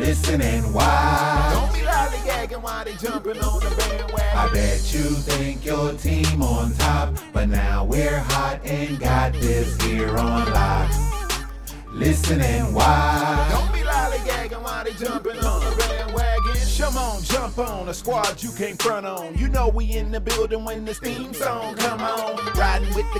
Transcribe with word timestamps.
Listen 0.00 0.40
and 0.40 0.72
watch. 0.72 1.52
Don't 1.52 1.74
be 1.74 1.80
lollygagging 1.80 2.62
while 2.62 2.84
they 2.86 2.94
jumping 2.94 3.38
on 3.42 3.60
the 3.60 3.68
bandwagon. 3.76 4.38
I 4.38 4.50
bet 4.50 4.94
you 4.94 5.02
think 5.02 5.66
your 5.66 5.92
team 5.92 6.42
on 6.42 6.72
top, 6.72 7.18
but 7.34 7.50
now 7.50 7.84
we're 7.84 8.18
hot 8.18 8.60
and 8.64 8.98
got 8.98 9.34
this 9.34 9.78
here 9.82 10.16
on 10.16 10.50
lock. 10.54 10.90
Listen 11.92 12.40
and 12.40 12.74
watch. 12.74 13.50
Don't 13.50 13.72
be 13.74 13.80
lollygagging 13.80 14.62
while 14.62 14.84
they 14.84 14.92
jumping 14.94 15.36
on 15.44 15.60
the 15.68 15.76
bandwagon. 15.76 16.30
Come 16.78 16.96
on, 16.96 17.22
jump 17.22 17.58
on 17.58 17.88
a 17.90 17.94
squad 17.94 18.42
you 18.42 18.50
can't 18.52 18.80
front 18.80 19.04
on. 19.04 19.36
You 19.36 19.48
know 19.48 19.68
we 19.68 19.92
in 19.92 20.10
the 20.10 20.18
building 20.18 20.64
when 20.64 20.86
this 20.86 20.98
theme 20.98 21.34
song 21.34 21.76
come 21.76 22.00
on. 22.00 22.38
Riding 22.54 22.94
with 22.94 23.04
the 23.12 23.19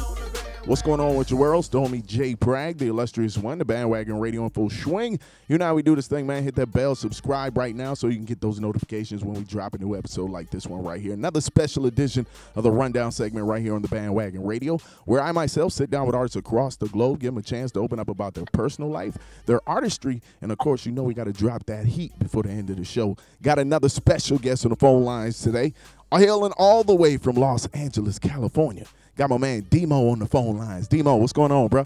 What's 0.71 0.81
going 0.81 1.01
on 1.01 1.17
with 1.17 1.29
your 1.29 1.37
world? 1.37 1.65
Stormy 1.65 2.01
Jay 2.01 2.33
Prag, 2.33 2.77
the 2.77 2.87
illustrious 2.87 3.37
one, 3.37 3.57
the 3.57 3.65
bandwagon 3.65 4.17
radio 4.21 4.45
in 4.45 4.51
full 4.51 4.69
swing. 4.69 5.19
You 5.49 5.57
know 5.57 5.65
how 5.65 5.75
we 5.75 5.81
do 5.81 5.97
this 5.97 6.07
thing, 6.07 6.25
man. 6.25 6.43
Hit 6.43 6.55
that 6.55 6.71
bell, 6.71 6.95
subscribe 6.95 7.57
right 7.57 7.75
now 7.75 7.93
so 7.93 8.07
you 8.07 8.15
can 8.15 8.23
get 8.23 8.39
those 8.39 8.57
notifications 8.61 9.21
when 9.21 9.33
we 9.33 9.43
drop 9.43 9.73
a 9.73 9.79
new 9.79 9.97
episode 9.97 10.29
like 10.29 10.49
this 10.49 10.67
one 10.67 10.81
right 10.81 11.01
here. 11.01 11.13
Another 11.13 11.41
special 11.41 11.87
edition 11.87 12.25
of 12.55 12.63
the 12.63 12.71
rundown 12.71 13.11
segment 13.11 13.47
right 13.47 13.61
here 13.61 13.75
on 13.75 13.81
the 13.81 13.89
bandwagon 13.89 14.45
radio, 14.45 14.77
where 15.03 15.21
I 15.21 15.33
myself 15.33 15.73
sit 15.73 15.89
down 15.89 16.05
with 16.05 16.15
artists 16.15 16.37
across 16.37 16.77
the 16.77 16.87
globe, 16.87 17.19
give 17.19 17.33
them 17.33 17.39
a 17.39 17.41
chance 17.41 17.73
to 17.73 17.81
open 17.81 17.99
up 17.99 18.07
about 18.07 18.33
their 18.33 18.45
personal 18.53 18.89
life, 18.89 19.17
their 19.47 19.59
artistry, 19.67 20.21
and 20.41 20.53
of 20.53 20.57
course, 20.57 20.85
you 20.85 20.93
know 20.93 21.03
we 21.03 21.13
got 21.13 21.25
to 21.25 21.33
drop 21.33 21.65
that 21.65 21.85
heat 21.85 22.17
before 22.17 22.43
the 22.43 22.49
end 22.49 22.69
of 22.69 22.77
the 22.77 22.85
show. 22.85 23.17
Got 23.41 23.59
another 23.59 23.89
special 23.89 24.37
guest 24.37 24.65
on 24.65 24.69
the 24.69 24.77
phone 24.77 25.03
lines 25.03 25.41
today, 25.41 25.73
hailing 26.19 26.51
all 26.57 26.83
the 26.83 26.95
way 26.95 27.17
from 27.17 27.35
Los 27.35 27.65
Angeles, 27.67 28.19
California. 28.19 28.85
Got 29.17 29.29
my 29.29 29.37
man 29.37 29.61
Demo 29.69 30.09
on 30.09 30.19
the 30.19 30.25
phone 30.25 30.57
lines. 30.57 30.87
Demo, 30.87 31.15
what's 31.15 31.33
going 31.33 31.51
on, 31.51 31.67
bro? 31.67 31.85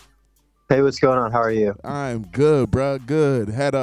Hey, 0.69 0.81
what's 0.81 0.99
going 0.99 1.19
on? 1.19 1.31
How 1.31 1.41
are 1.41 1.51
you? 1.51 1.75
I'm 1.83 2.23
good, 2.23 2.71
bro. 2.71 2.97
Good. 2.97 3.49
Had 3.49 3.75
a 3.75 3.79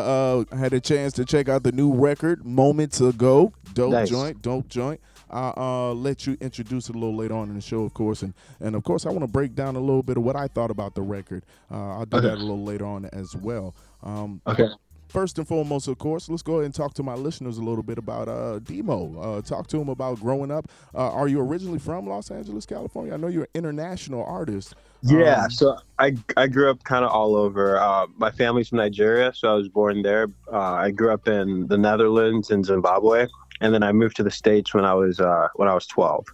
uh, 0.50 0.56
had 0.56 0.72
a 0.72 0.80
chance 0.80 1.12
to 1.14 1.24
check 1.24 1.48
out 1.48 1.62
the 1.62 1.70
new 1.70 1.92
record 1.94 2.44
moments 2.44 3.00
ago. 3.00 3.52
Dope 3.74 3.92
Nice. 3.92 4.10
joint, 4.10 4.42
dope 4.42 4.68
joint. 4.68 5.00
I'll 5.30 5.54
uh, 5.56 5.94
let 5.94 6.26
you 6.26 6.36
introduce 6.40 6.88
it 6.90 6.94
a 6.94 6.98
little 6.98 7.16
later 7.16 7.34
on 7.34 7.48
in 7.48 7.54
the 7.54 7.60
show, 7.60 7.84
of 7.84 7.94
course, 7.94 8.22
and 8.22 8.34
and 8.60 8.74
of 8.74 8.82
course 8.82 9.06
I 9.06 9.10
want 9.10 9.20
to 9.22 9.28
break 9.28 9.54
down 9.54 9.76
a 9.76 9.80
little 9.80 10.02
bit 10.02 10.16
of 10.16 10.24
what 10.24 10.34
I 10.34 10.48
thought 10.48 10.70
about 10.72 10.94
the 10.96 11.02
record. 11.02 11.44
Uh, 11.70 11.98
I'll 11.98 12.04
do 12.04 12.16
Okay. 12.18 12.26
that 12.26 12.34
a 12.34 12.40
little 12.40 12.64
later 12.64 12.84
on 12.84 13.04
as 13.06 13.34
well. 13.36 13.74
Um, 14.02 14.40
Okay. 14.46 14.66
First 15.12 15.36
and 15.36 15.46
foremost, 15.46 15.88
of 15.88 15.98
course, 15.98 16.30
let's 16.30 16.40
go 16.40 16.54
ahead 16.54 16.64
and 16.64 16.74
talk 16.74 16.94
to 16.94 17.02
my 17.02 17.12
listeners 17.12 17.58
a 17.58 17.62
little 17.62 17.82
bit 17.82 17.98
about 17.98 18.28
uh, 18.28 18.60
Demo. 18.60 19.20
Uh, 19.20 19.42
talk 19.42 19.66
to 19.66 19.76
them 19.76 19.90
about 19.90 20.20
growing 20.20 20.50
up. 20.50 20.70
Uh, 20.94 21.12
are 21.12 21.28
you 21.28 21.38
originally 21.38 21.78
from 21.78 22.08
Los 22.08 22.30
Angeles, 22.30 22.64
California? 22.64 23.12
I 23.12 23.18
know 23.18 23.26
you're 23.26 23.42
an 23.42 23.50
international 23.52 24.24
artist. 24.24 24.74
Yeah, 25.02 25.44
Um, 25.44 25.50
so 25.50 25.76
I 25.98 26.16
I 26.38 26.46
grew 26.46 26.70
up 26.70 26.82
kind 26.84 27.04
of 27.04 27.10
all 27.10 27.36
over. 27.36 27.76
Uh, 27.76 28.06
my 28.16 28.30
family's 28.30 28.70
from 28.70 28.78
Nigeria, 28.78 29.34
so 29.34 29.50
I 29.50 29.54
was 29.54 29.68
born 29.68 30.00
there. 30.00 30.28
Uh, 30.50 30.58
I 30.58 30.90
grew 30.90 31.12
up 31.12 31.28
in 31.28 31.66
the 31.66 31.76
Netherlands 31.76 32.50
and 32.50 32.64
Zimbabwe, 32.64 33.26
and 33.60 33.74
then 33.74 33.82
I 33.82 33.92
moved 33.92 34.16
to 34.16 34.22
the 34.22 34.30
states 34.30 34.72
when 34.72 34.86
I 34.86 34.94
was 34.94 35.20
uh, 35.20 35.48
when 35.56 35.68
I 35.68 35.74
was 35.74 35.86
12. 35.88 36.24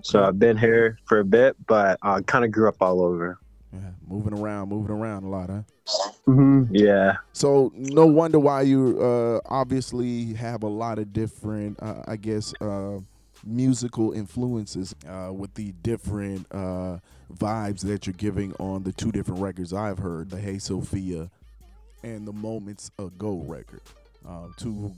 So 0.00 0.24
I've 0.24 0.38
been 0.38 0.56
here 0.56 0.98
for 1.04 1.18
a 1.18 1.24
bit, 1.24 1.54
but 1.66 1.98
I 2.02 2.22
kind 2.22 2.46
of 2.46 2.50
grew 2.50 2.68
up 2.68 2.80
all 2.80 3.02
over. 3.02 3.38
Yeah, 3.72 3.90
moving 4.06 4.38
around, 4.38 4.68
moving 4.68 4.94
around 4.94 5.24
a 5.24 5.28
lot, 5.28 5.48
huh? 5.48 5.62
Mm-hmm. 6.26 6.74
Yeah. 6.74 7.16
So 7.32 7.72
no 7.74 8.06
wonder 8.06 8.38
why 8.38 8.62
you 8.62 9.00
uh, 9.00 9.40
obviously 9.46 10.34
have 10.34 10.62
a 10.62 10.68
lot 10.68 10.98
of 10.98 11.12
different, 11.12 11.82
uh, 11.82 12.02
I 12.06 12.16
guess, 12.16 12.52
uh, 12.60 12.98
musical 13.44 14.12
influences 14.12 14.94
uh, 15.08 15.32
with 15.32 15.54
the 15.54 15.72
different 15.82 16.46
uh, 16.52 16.98
vibes 17.34 17.80
that 17.80 18.06
you're 18.06 18.14
giving 18.14 18.54
on 18.58 18.82
the 18.82 18.92
two 18.92 19.10
different 19.10 19.40
records 19.40 19.72
I've 19.72 19.98
heard, 19.98 20.30
the 20.30 20.38
Hey 20.38 20.58
Sophia 20.58 21.30
and 22.02 22.26
the 22.26 22.32
Moments 22.32 22.90
Ago 22.98 23.42
record. 23.46 23.80
Uh, 24.26 24.48
two 24.56 24.92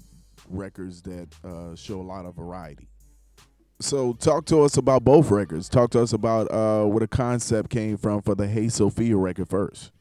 records 0.50 1.00
that 1.02 1.28
uh, 1.44 1.74
show 1.74 2.00
a 2.00 2.02
lot 2.02 2.26
of 2.26 2.34
variety. 2.34 2.86
So 3.84 4.14
talk 4.14 4.46
to 4.46 4.62
us 4.62 4.78
about 4.78 5.04
both 5.04 5.30
records. 5.30 5.68
Talk 5.68 5.90
to 5.90 6.00
us 6.00 6.14
about 6.14 6.50
uh, 6.50 6.86
where 6.86 7.00
the 7.00 7.06
concept 7.06 7.68
came 7.68 7.98
from 7.98 8.22
for 8.22 8.34
the 8.34 8.48
Hey 8.48 8.70
Sophia 8.70 9.14
record 9.14 9.50
first. 9.50 9.92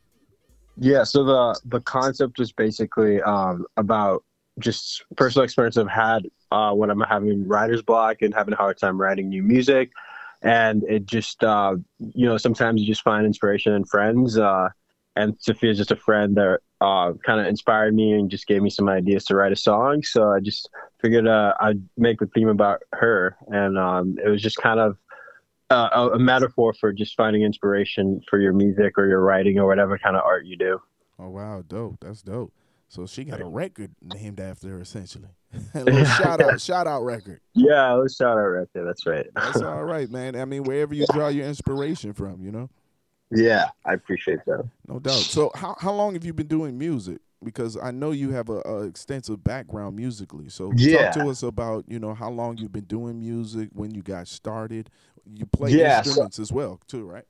Yeah, 0.77 1.03
so 1.03 1.25
the 1.25 1.59
the 1.65 1.81
concept 1.81 2.39
was 2.39 2.53
basically 2.53 3.21
um, 3.23 3.65
about 3.75 4.23
just 4.57 5.03
personal 5.17 5.43
experience 5.43 5.75
I've 5.75 5.89
had 5.89 6.23
uh, 6.49 6.71
when 6.71 6.89
I'm 6.89 7.01
having 7.01 7.45
writer's 7.45 7.81
block 7.81 8.21
and 8.21 8.33
having 8.33 8.53
a 8.53 8.57
hard 8.57 8.77
time 8.77 8.99
writing 8.99 9.27
new 9.27 9.43
music, 9.43 9.91
and 10.41 10.83
it 10.83 11.05
just 11.05 11.43
uh, 11.43 11.75
you 11.99 12.25
know 12.25 12.37
sometimes 12.37 12.79
you 12.79 12.87
just 12.87 13.03
find 13.03 13.25
inspiration 13.25 13.73
in 13.73 13.83
friends, 13.83 14.37
uh, 14.37 14.69
and 15.17 15.35
Sophia's 15.39 15.77
just 15.77 15.91
a 15.91 15.97
friend 15.97 16.37
that 16.37 16.61
uh, 16.83 17.13
kind 17.25 17.39
of 17.39 17.47
inspired 17.47 17.95
me 17.95 18.11
and 18.11 18.29
just 18.29 18.45
gave 18.45 18.61
me 18.61 18.69
some 18.69 18.89
ideas 18.89 19.23
to 19.23 19.35
write 19.35 19.53
a 19.53 19.55
song. 19.55 20.03
So 20.03 20.29
I 20.29 20.41
just 20.41 20.69
figured 21.01 21.25
uh, 21.25 21.53
I'd 21.61 21.81
make 21.95 22.19
the 22.19 22.27
theme 22.27 22.49
about 22.49 22.81
her, 22.91 23.37
and 23.47 23.77
um, 23.77 24.17
it 24.23 24.27
was 24.27 24.41
just 24.41 24.57
kind 24.57 24.81
of 24.81 24.97
uh, 25.69 25.89
a, 25.93 26.09
a 26.15 26.19
metaphor 26.19 26.73
for 26.73 26.91
just 26.91 27.15
finding 27.15 27.43
inspiration 27.43 28.21
for 28.29 28.37
your 28.37 28.51
music 28.51 28.97
or 28.97 29.07
your 29.07 29.21
writing 29.21 29.59
or 29.59 29.65
whatever 29.65 29.97
kind 29.97 30.17
of 30.17 30.23
art 30.23 30.45
you 30.45 30.57
do. 30.57 30.81
Oh 31.17 31.29
wow, 31.29 31.63
dope. 31.65 31.99
That's 32.01 32.21
dope. 32.21 32.51
So 32.89 33.07
she 33.07 33.23
got 33.23 33.39
a 33.39 33.45
record 33.45 33.95
named 34.01 34.41
after 34.41 34.69
her 34.69 34.81
essentially. 34.81 35.29
a 35.73 36.05
shout 36.17 36.41
out, 36.41 36.59
shout 36.59 36.85
out 36.85 37.03
record. 37.03 37.39
Yeah, 37.53 38.03
shout 38.13 38.37
out 38.37 38.43
record. 38.43 38.85
That's 38.85 39.05
right. 39.05 39.25
That's 39.35 39.61
all 39.61 39.85
right, 39.85 40.11
man. 40.11 40.35
I 40.35 40.43
mean, 40.43 40.63
wherever 40.63 40.93
you 40.93 41.05
draw 41.13 41.29
your 41.29 41.47
inspiration 41.47 42.11
from, 42.11 42.43
you 42.43 42.51
know? 42.51 42.69
Yeah, 43.35 43.69
I 43.85 43.93
appreciate 43.93 44.39
that. 44.45 44.67
No 44.87 44.99
doubt. 44.99 45.15
So 45.15 45.51
how 45.55 45.75
how 45.79 45.91
long 45.93 46.13
have 46.13 46.25
you 46.25 46.33
been 46.33 46.47
doing 46.47 46.77
music? 46.77 47.19
Because 47.43 47.77
I 47.77 47.91
know 47.91 48.11
you 48.11 48.31
have 48.31 48.47
a, 48.49 48.61
a 48.65 48.83
extensive 48.83 49.43
background 49.43 49.95
musically. 49.97 50.47
So 50.49 50.71
Yeah. 50.77 51.11
talk 51.11 51.13
to 51.15 51.27
us 51.29 51.43
about, 51.43 51.83
you 51.89 51.99
know, 51.99 52.13
how 52.13 52.29
long 52.29 52.57
you've 52.57 52.71
been 52.71 52.85
doing 52.85 53.19
music, 53.19 53.69
when 53.73 53.93
you 53.93 54.01
got 54.01 54.27
started. 54.27 54.89
You 55.25 55.45
play 55.45 55.71
Yeah, 55.71 56.01
so- 56.01 56.09
instruments 56.09 56.39
as 56.39 56.51
well, 56.53 56.79
too, 56.87 57.05
right? 57.05 57.25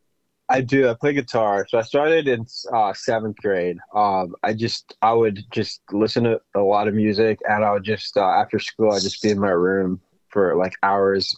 I 0.50 0.62
do. 0.62 0.90
I 0.90 0.94
play 0.94 1.14
guitar. 1.14 1.66
So 1.70 1.78
I 1.80 1.82
started 1.84 2.28
in 2.28 2.46
uh, 2.72 2.94
seventh 2.94 3.38
grade. 3.38 3.78
Um, 3.96 4.36
I 4.44 4.54
just 4.54 4.94
I 5.02 5.14
would 5.14 5.44
just 5.52 5.82
listen 5.92 6.26
to 6.26 6.42
a 6.54 6.60
lot 6.60 6.88
of 6.88 6.94
music, 6.94 7.40
and 7.48 7.64
I 7.64 7.72
would 7.72 7.84
just 7.86 8.18
uh, 8.18 8.26
after 8.26 8.60
school 8.60 8.92
I'd 8.92 9.02
just 9.02 9.22
be 9.24 9.30
in 9.30 9.40
my 9.40 9.50
room 9.52 10.00
for 10.30 10.56
like 10.56 10.74
hours 10.84 11.36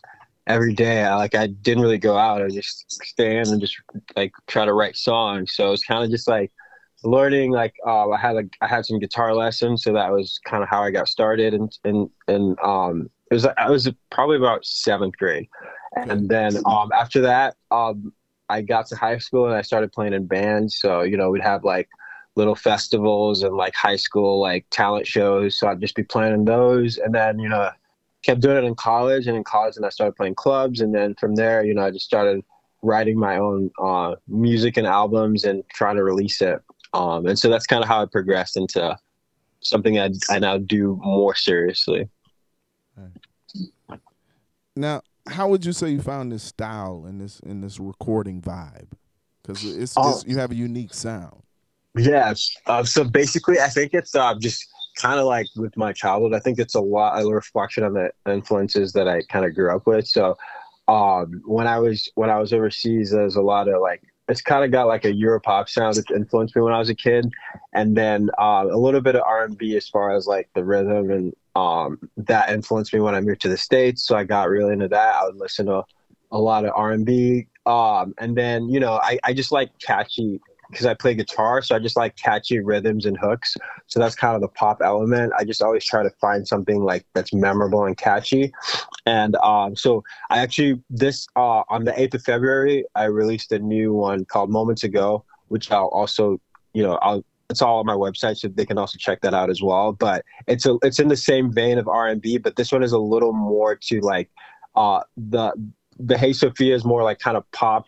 every 0.47 0.73
day. 0.73 1.03
I, 1.03 1.15
like 1.15 1.35
I 1.35 1.47
didn't 1.47 1.83
really 1.83 1.97
go 1.97 2.17
out. 2.17 2.41
I 2.41 2.47
just 2.49 2.91
stay 3.03 3.37
in 3.37 3.47
and 3.47 3.61
just 3.61 3.75
like 4.15 4.33
try 4.47 4.65
to 4.65 4.73
write 4.73 4.95
songs. 4.95 5.53
So 5.55 5.67
it 5.67 5.71
was 5.71 5.83
kind 5.83 6.03
of 6.03 6.09
just 6.09 6.27
like 6.27 6.51
learning. 7.03 7.51
Like 7.51 7.73
uh, 7.85 8.09
I 8.09 8.17
had 8.17 8.35
like 8.35 8.55
I 8.61 8.67
had 8.67 8.85
some 8.85 8.99
guitar 8.99 9.33
lessons, 9.33 9.83
so 9.83 9.93
that 9.93 10.11
was 10.11 10.39
kind 10.45 10.63
of 10.63 10.69
how 10.69 10.83
I 10.83 10.91
got 10.91 11.07
started. 11.07 11.53
And 11.53 11.77
and 11.83 12.09
and 12.27 12.57
um, 12.63 13.09
it 13.31 13.33
was 13.33 13.45
I 13.45 13.69
was 13.69 13.89
probably 14.11 14.37
about 14.37 14.65
seventh 14.65 15.17
grade, 15.17 15.47
and 15.95 16.29
then 16.29 16.57
um, 16.65 16.91
after 16.93 17.21
that 17.21 17.55
um. 17.71 18.13
I 18.47 18.61
got 18.61 18.85
to 18.89 18.95
high 18.95 19.17
school 19.17 19.47
and 19.47 19.55
I 19.55 19.63
started 19.63 19.91
playing 19.91 20.13
in 20.13 20.27
bands. 20.27 20.77
So, 20.79 21.01
you 21.01 21.17
know, 21.17 21.31
we'd 21.31 21.41
have 21.41 21.63
like 21.63 21.89
little 22.35 22.53
festivals 22.53 23.41
and 23.41 23.57
like 23.57 23.73
high 23.73 23.95
school 23.95 24.39
like 24.39 24.67
talent 24.69 25.07
shows. 25.07 25.57
So 25.57 25.67
I'd 25.67 25.81
just 25.81 25.95
be 25.95 26.03
playing 26.03 26.35
in 26.35 26.45
those. 26.45 26.99
And 26.99 27.15
then, 27.15 27.39
you 27.39 27.49
know, 27.49 27.71
kept 28.25 28.41
doing 28.41 28.57
it 28.57 28.63
in 28.63 28.75
college, 28.75 29.27
and 29.27 29.37
in 29.37 29.43
college, 29.43 29.77
and 29.77 29.85
I 29.85 29.89
started 29.89 30.15
playing 30.15 30.35
clubs, 30.35 30.81
and 30.81 30.93
then 30.93 31.15
from 31.15 31.35
there, 31.35 31.63
you 31.63 31.73
know, 31.73 31.85
I 31.85 31.91
just 31.91 32.05
started 32.05 32.43
writing 32.81 33.17
my 33.17 33.37
own 33.37 33.71
uh, 33.81 34.15
music 34.27 34.77
and 34.77 34.85
albums 34.85 35.43
and 35.43 35.63
trying 35.69 35.95
to 35.95 36.03
release 36.03 36.41
it. 36.41 36.59
Um, 36.93 37.25
and 37.25 37.37
so 37.37 37.49
that's 37.49 37.65
kind 37.65 37.83
of 37.83 37.87
how 37.87 38.01
I 38.01 38.05
progressed 38.05 38.57
into 38.57 38.97
something 39.61 39.99
I, 39.99 40.11
I 40.29 40.39
now 40.39 40.57
do 40.57 40.99
more 41.03 41.35
seriously. 41.35 42.07
Now, 44.75 45.01
how 45.27 45.47
would 45.49 45.65
you 45.65 45.73
say 45.73 45.89
you 45.89 46.01
found 46.01 46.31
this 46.31 46.43
style 46.43 47.05
and 47.07 47.19
this 47.19 47.39
in 47.39 47.61
this 47.61 47.79
recording 47.79 48.41
vibe? 48.41 48.91
Because 49.41 49.63
it's, 49.63 49.93
Oh. 49.97 50.11
it's 50.11 50.25
you 50.25 50.37
have 50.37 50.51
a 50.51 50.55
unique 50.55 50.93
sound. 50.93 51.41
Yes. 51.97 52.53
Uh, 52.65 52.83
so 52.83 53.03
basically, 53.03 53.59
I 53.59 53.69
think 53.69 53.93
it's 53.93 54.15
uh, 54.15 54.35
just 54.35 54.67
kind 54.95 55.19
of 55.19 55.25
like 55.25 55.47
with 55.55 55.75
my 55.77 55.93
childhood. 55.93 56.33
I 56.33 56.39
think 56.39 56.59
it's 56.59 56.75
a 56.75 56.81
lot 56.81 57.21
a 57.21 57.27
reflection 57.27 57.83
on 57.83 57.93
the 57.93 58.11
influences 58.29 58.93
that 58.93 59.07
I 59.07 59.21
kind 59.23 59.45
of 59.45 59.53
grew 59.55 59.75
up 59.75 59.85
with. 59.87 60.07
So 60.07 60.37
um, 60.87 61.41
when 61.45 61.67
I 61.67 61.79
was 61.79 62.09
when 62.15 62.29
I 62.29 62.39
was 62.39 62.53
overseas, 62.53 63.11
there's 63.11 63.35
a 63.35 63.41
lot 63.41 63.67
of 63.67 63.81
like 63.81 64.01
it's 64.27 64.41
kind 64.41 64.63
of 64.63 64.71
got 64.71 64.87
like 64.87 65.05
a 65.05 65.11
Europop 65.11 65.69
sound 65.69 65.95
that 65.95 66.09
influenced 66.11 66.55
me 66.55 66.61
when 66.61 66.73
I 66.73 66.79
was 66.79 66.89
a 66.89 66.95
kid, 66.95 67.31
and 67.73 67.95
then 67.95 68.29
uh, 68.39 68.65
a 68.69 68.77
little 68.77 69.01
bit 69.01 69.15
of 69.15 69.21
R 69.25 69.45
and 69.45 69.57
B 69.57 69.75
as 69.75 69.87
far 69.87 70.15
as 70.15 70.27
like 70.27 70.49
the 70.55 70.63
rhythm 70.63 71.11
and 71.11 71.33
um, 71.55 71.99
that 72.17 72.49
influenced 72.49 72.93
me 72.93 72.99
when 72.99 73.15
I 73.15 73.21
moved 73.21 73.41
to 73.41 73.49
the 73.49 73.57
states. 73.57 74.05
So 74.05 74.15
I 74.15 74.23
got 74.23 74.49
really 74.49 74.73
into 74.73 74.87
that. 74.89 75.15
I 75.15 75.25
would 75.25 75.37
listen 75.37 75.67
to 75.67 75.83
a 76.31 76.39
lot 76.39 76.65
of 76.65 76.71
R 76.75 76.91
and 76.91 77.05
B, 77.05 77.47
um, 77.65 78.13
and 78.17 78.35
then 78.35 78.69
you 78.69 78.79
know 78.79 78.99
I, 79.01 79.19
I 79.23 79.33
just 79.33 79.51
like 79.51 79.69
catchy 79.79 80.39
because 80.69 80.85
I 80.85 80.93
play 80.93 81.13
guitar, 81.13 81.61
so 81.61 81.75
I 81.75 81.79
just 81.79 81.95
like 81.95 82.15
catchy 82.15 82.59
rhythms 82.59 83.05
and 83.05 83.17
hooks. 83.17 83.55
So 83.87 83.99
that's 83.99 84.15
kind 84.15 84.35
of 84.35 84.41
the 84.41 84.47
pop 84.47 84.81
element. 84.83 85.33
I 85.37 85.43
just 85.43 85.61
always 85.61 85.85
try 85.85 86.03
to 86.03 86.09
find 86.21 86.47
something 86.47 86.83
like 86.83 87.05
that's 87.13 87.33
memorable 87.33 87.85
and 87.85 87.97
catchy. 87.97 88.53
And 89.05 89.35
um, 89.37 89.75
so 89.75 90.03
I 90.29 90.39
actually 90.39 90.81
this 90.89 91.27
uh, 91.35 91.63
on 91.69 91.85
the 91.85 91.99
eighth 91.99 92.13
of 92.15 92.23
February, 92.23 92.85
I 92.95 93.05
released 93.05 93.51
a 93.51 93.59
new 93.59 93.93
one 93.93 94.25
called 94.25 94.49
Moments 94.49 94.83
Ago, 94.83 95.23
which 95.47 95.71
I'll 95.71 95.87
also 95.87 96.39
you 96.73 96.83
know 96.83 96.95
I'll 97.01 97.23
it's 97.49 97.61
all 97.61 97.79
on 97.79 97.85
my 97.85 97.93
website, 97.93 98.37
so 98.37 98.47
they 98.47 98.65
can 98.65 98.77
also 98.77 98.97
check 98.97 99.21
that 99.21 99.33
out 99.33 99.49
as 99.49 99.61
well. 99.61 99.93
But 99.93 100.25
it's 100.47 100.65
a 100.65 100.77
it's 100.81 100.99
in 100.99 101.09
the 101.09 101.17
same 101.17 101.51
vein 101.51 101.77
of 101.77 101.87
R 101.87 102.07
and 102.07 102.21
B, 102.21 102.37
but 102.37 102.55
this 102.55 102.71
one 102.71 102.83
is 102.83 102.91
a 102.91 102.99
little 102.99 103.33
more 103.33 103.75
to 103.75 103.99
like 104.01 104.29
uh, 104.75 105.01
the 105.15 105.53
the 105.99 106.17
Hey 106.17 106.33
Sophia 106.33 106.75
is 106.75 106.83
more 106.83 107.03
like 107.03 107.19
kind 107.19 107.37
of 107.37 107.49
pop 107.51 107.87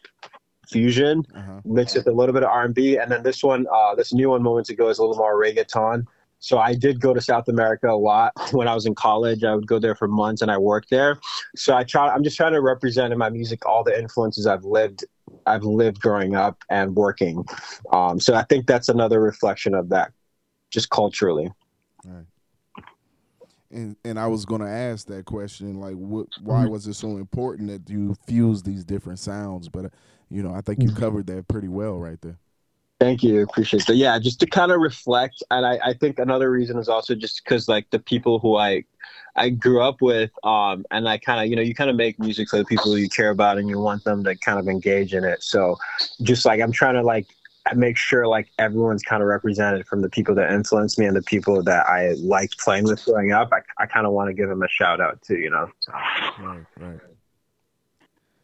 fusion 0.70 1.26
Uh-huh. 1.36 1.62
mixed 1.66 1.96
with 1.96 2.08
a 2.08 2.12
little 2.12 2.34
bit 2.34 2.44
of 2.44 2.50
R&B, 2.50 2.98
and 2.98 3.12
then 3.12 3.24
this 3.24 3.44
one, 3.44 3.66
uh, 3.72 3.96
this 3.96 4.14
new 4.14 4.30
one 4.30 4.42
moments 4.44 4.70
ago 4.70 4.90
is 4.90 5.00
a 5.00 5.02
little 5.04 5.18
more 5.18 5.36
reggaeton. 5.42 6.06
So 6.40 6.60
I 6.60 6.76
did 6.76 7.02
go 7.02 7.16
to 7.16 7.22
South 7.22 7.48
America 7.48 7.88
a 7.90 7.98
lot 7.98 8.32
when 8.54 8.68
I 8.68 8.76
was 8.76 8.86
in 8.86 8.94
college. 8.94 9.44
I 9.44 9.56
would 9.56 9.66
go 9.68 9.80
there 9.80 9.96
for 9.96 10.08
months, 10.08 10.42
and 10.44 10.52
I 10.52 10.58
worked 10.58 10.90
there. 10.92 11.20
So 11.56 11.76
I 11.76 11.84
try. 11.84 12.10
I'm 12.10 12.24
just 12.24 12.38
trying 12.38 12.54
to 12.54 12.62
represent 12.62 13.12
in 13.12 13.18
my 13.18 13.30
music 13.30 13.66
all 13.66 13.84
the 13.84 13.98
influences 13.98 14.46
I've 14.46 14.64
lived, 14.64 15.04
I've 15.48 15.64
lived 15.64 16.00
growing 16.00 16.36
up 16.36 16.64
and 16.70 16.96
working. 16.96 17.44
Um, 17.92 18.20
so 18.20 18.36
I 18.36 18.44
think 18.44 18.68
that's 18.68 18.88
another 18.88 19.20
reflection 19.20 19.74
of 19.74 19.90
that, 19.90 20.12
just 20.70 20.90
culturally. 20.92 21.52
And 23.70 23.98
and 24.06 24.18
I 24.18 24.28
was 24.28 24.46
gonna 24.46 24.70
ask 24.70 25.08
that 25.08 25.26
question, 25.26 25.80
like, 25.80 25.96
what? 25.96 26.28
Why 26.42 26.66
was 26.66 26.88
it 26.88 26.94
so 26.94 27.18
important 27.18 27.68
that 27.68 27.90
you 27.92 28.16
fuse 28.26 28.64
these 28.64 28.86
different 28.86 29.20
sounds? 29.20 29.68
But 29.68 29.92
you 30.30 30.44
know, 30.44 30.54
I 30.54 30.62
think 30.62 30.82
you 30.82 30.92
covered 30.92 31.28
that 31.28 31.48
pretty 31.48 31.68
well 31.68 31.98
right 31.98 32.20
there. 32.22 32.38
Thank 33.00 33.22
you. 33.22 33.44
Appreciate 33.44 33.86
that. 33.86 33.96
Yeah, 33.96 34.18
just 34.18 34.40
to 34.40 34.48
kind 34.48 34.72
of 34.72 34.82
reflect. 34.82 35.44
And 35.52 35.66
I, 35.66 35.80
I 35.84 35.94
think 35.94 36.18
another 36.18 36.50
reason 36.50 36.80
is 36.80 36.90
also 36.90 37.14
just 37.14 37.44
because 37.44 37.68
like 37.68 37.90
the 37.92 38.00
people 38.00 38.40
who 38.40 38.56
I 38.56 38.84
I 39.36 39.50
grew 39.50 39.82
up 39.82 40.02
with, 40.02 40.32
um, 40.44 40.84
and 40.90 41.08
I 41.08 41.20
kind 41.20 41.40
of, 41.40 41.48
you 41.48 41.56
know, 41.56 41.62
you 41.62 41.76
kind 41.76 41.92
of 41.92 41.96
make 41.96 42.18
music 42.18 42.50
for 42.50 42.58
the 42.58 42.66
people 42.66 42.98
you 42.98 43.08
care 43.08 43.30
about 43.30 43.60
and 43.60 43.70
you 43.70 43.80
want 43.80 44.04
them 44.04 44.24
to 44.24 44.36
kind 44.36 44.58
of 44.58 44.68
engage 44.68 45.14
in 45.14 45.24
it. 45.24 45.44
So 45.44 45.78
just 46.24 46.44
like 46.44 46.60
I'm 46.60 46.72
trying 46.72 46.96
to 46.96 47.04
like 47.04 47.28
make 47.76 47.98
sure 47.98 48.26
like 48.26 48.50
everyone's 48.58 49.04
kind 49.04 49.22
of 49.22 49.28
represented 49.28 49.86
from 49.86 50.02
the 50.02 50.10
people 50.10 50.34
that 50.36 50.52
influenced 50.52 50.98
me 50.98 51.06
and 51.06 51.16
the 51.16 51.22
people 51.22 51.62
that 51.64 51.86
I 51.88 52.14
liked 52.14 52.58
playing 52.58 52.86
with 52.86 53.06
growing 53.06 53.32
up. 53.32 53.52
I, 53.54 53.60
I 53.82 53.86
kind 53.86 54.08
of 54.08 54.14
want 54.14 54.30
to 54.30 54.34
give 54.34 54.50
them 54.50 54.64
a 54.64 54.70
shout 54.70 55.00
out 55.00 55.22
too, 55.22 55.38
you 55.38 55.52
know? 55.52 55.70
Right, 56.40 56.66
right. 56.80 57.00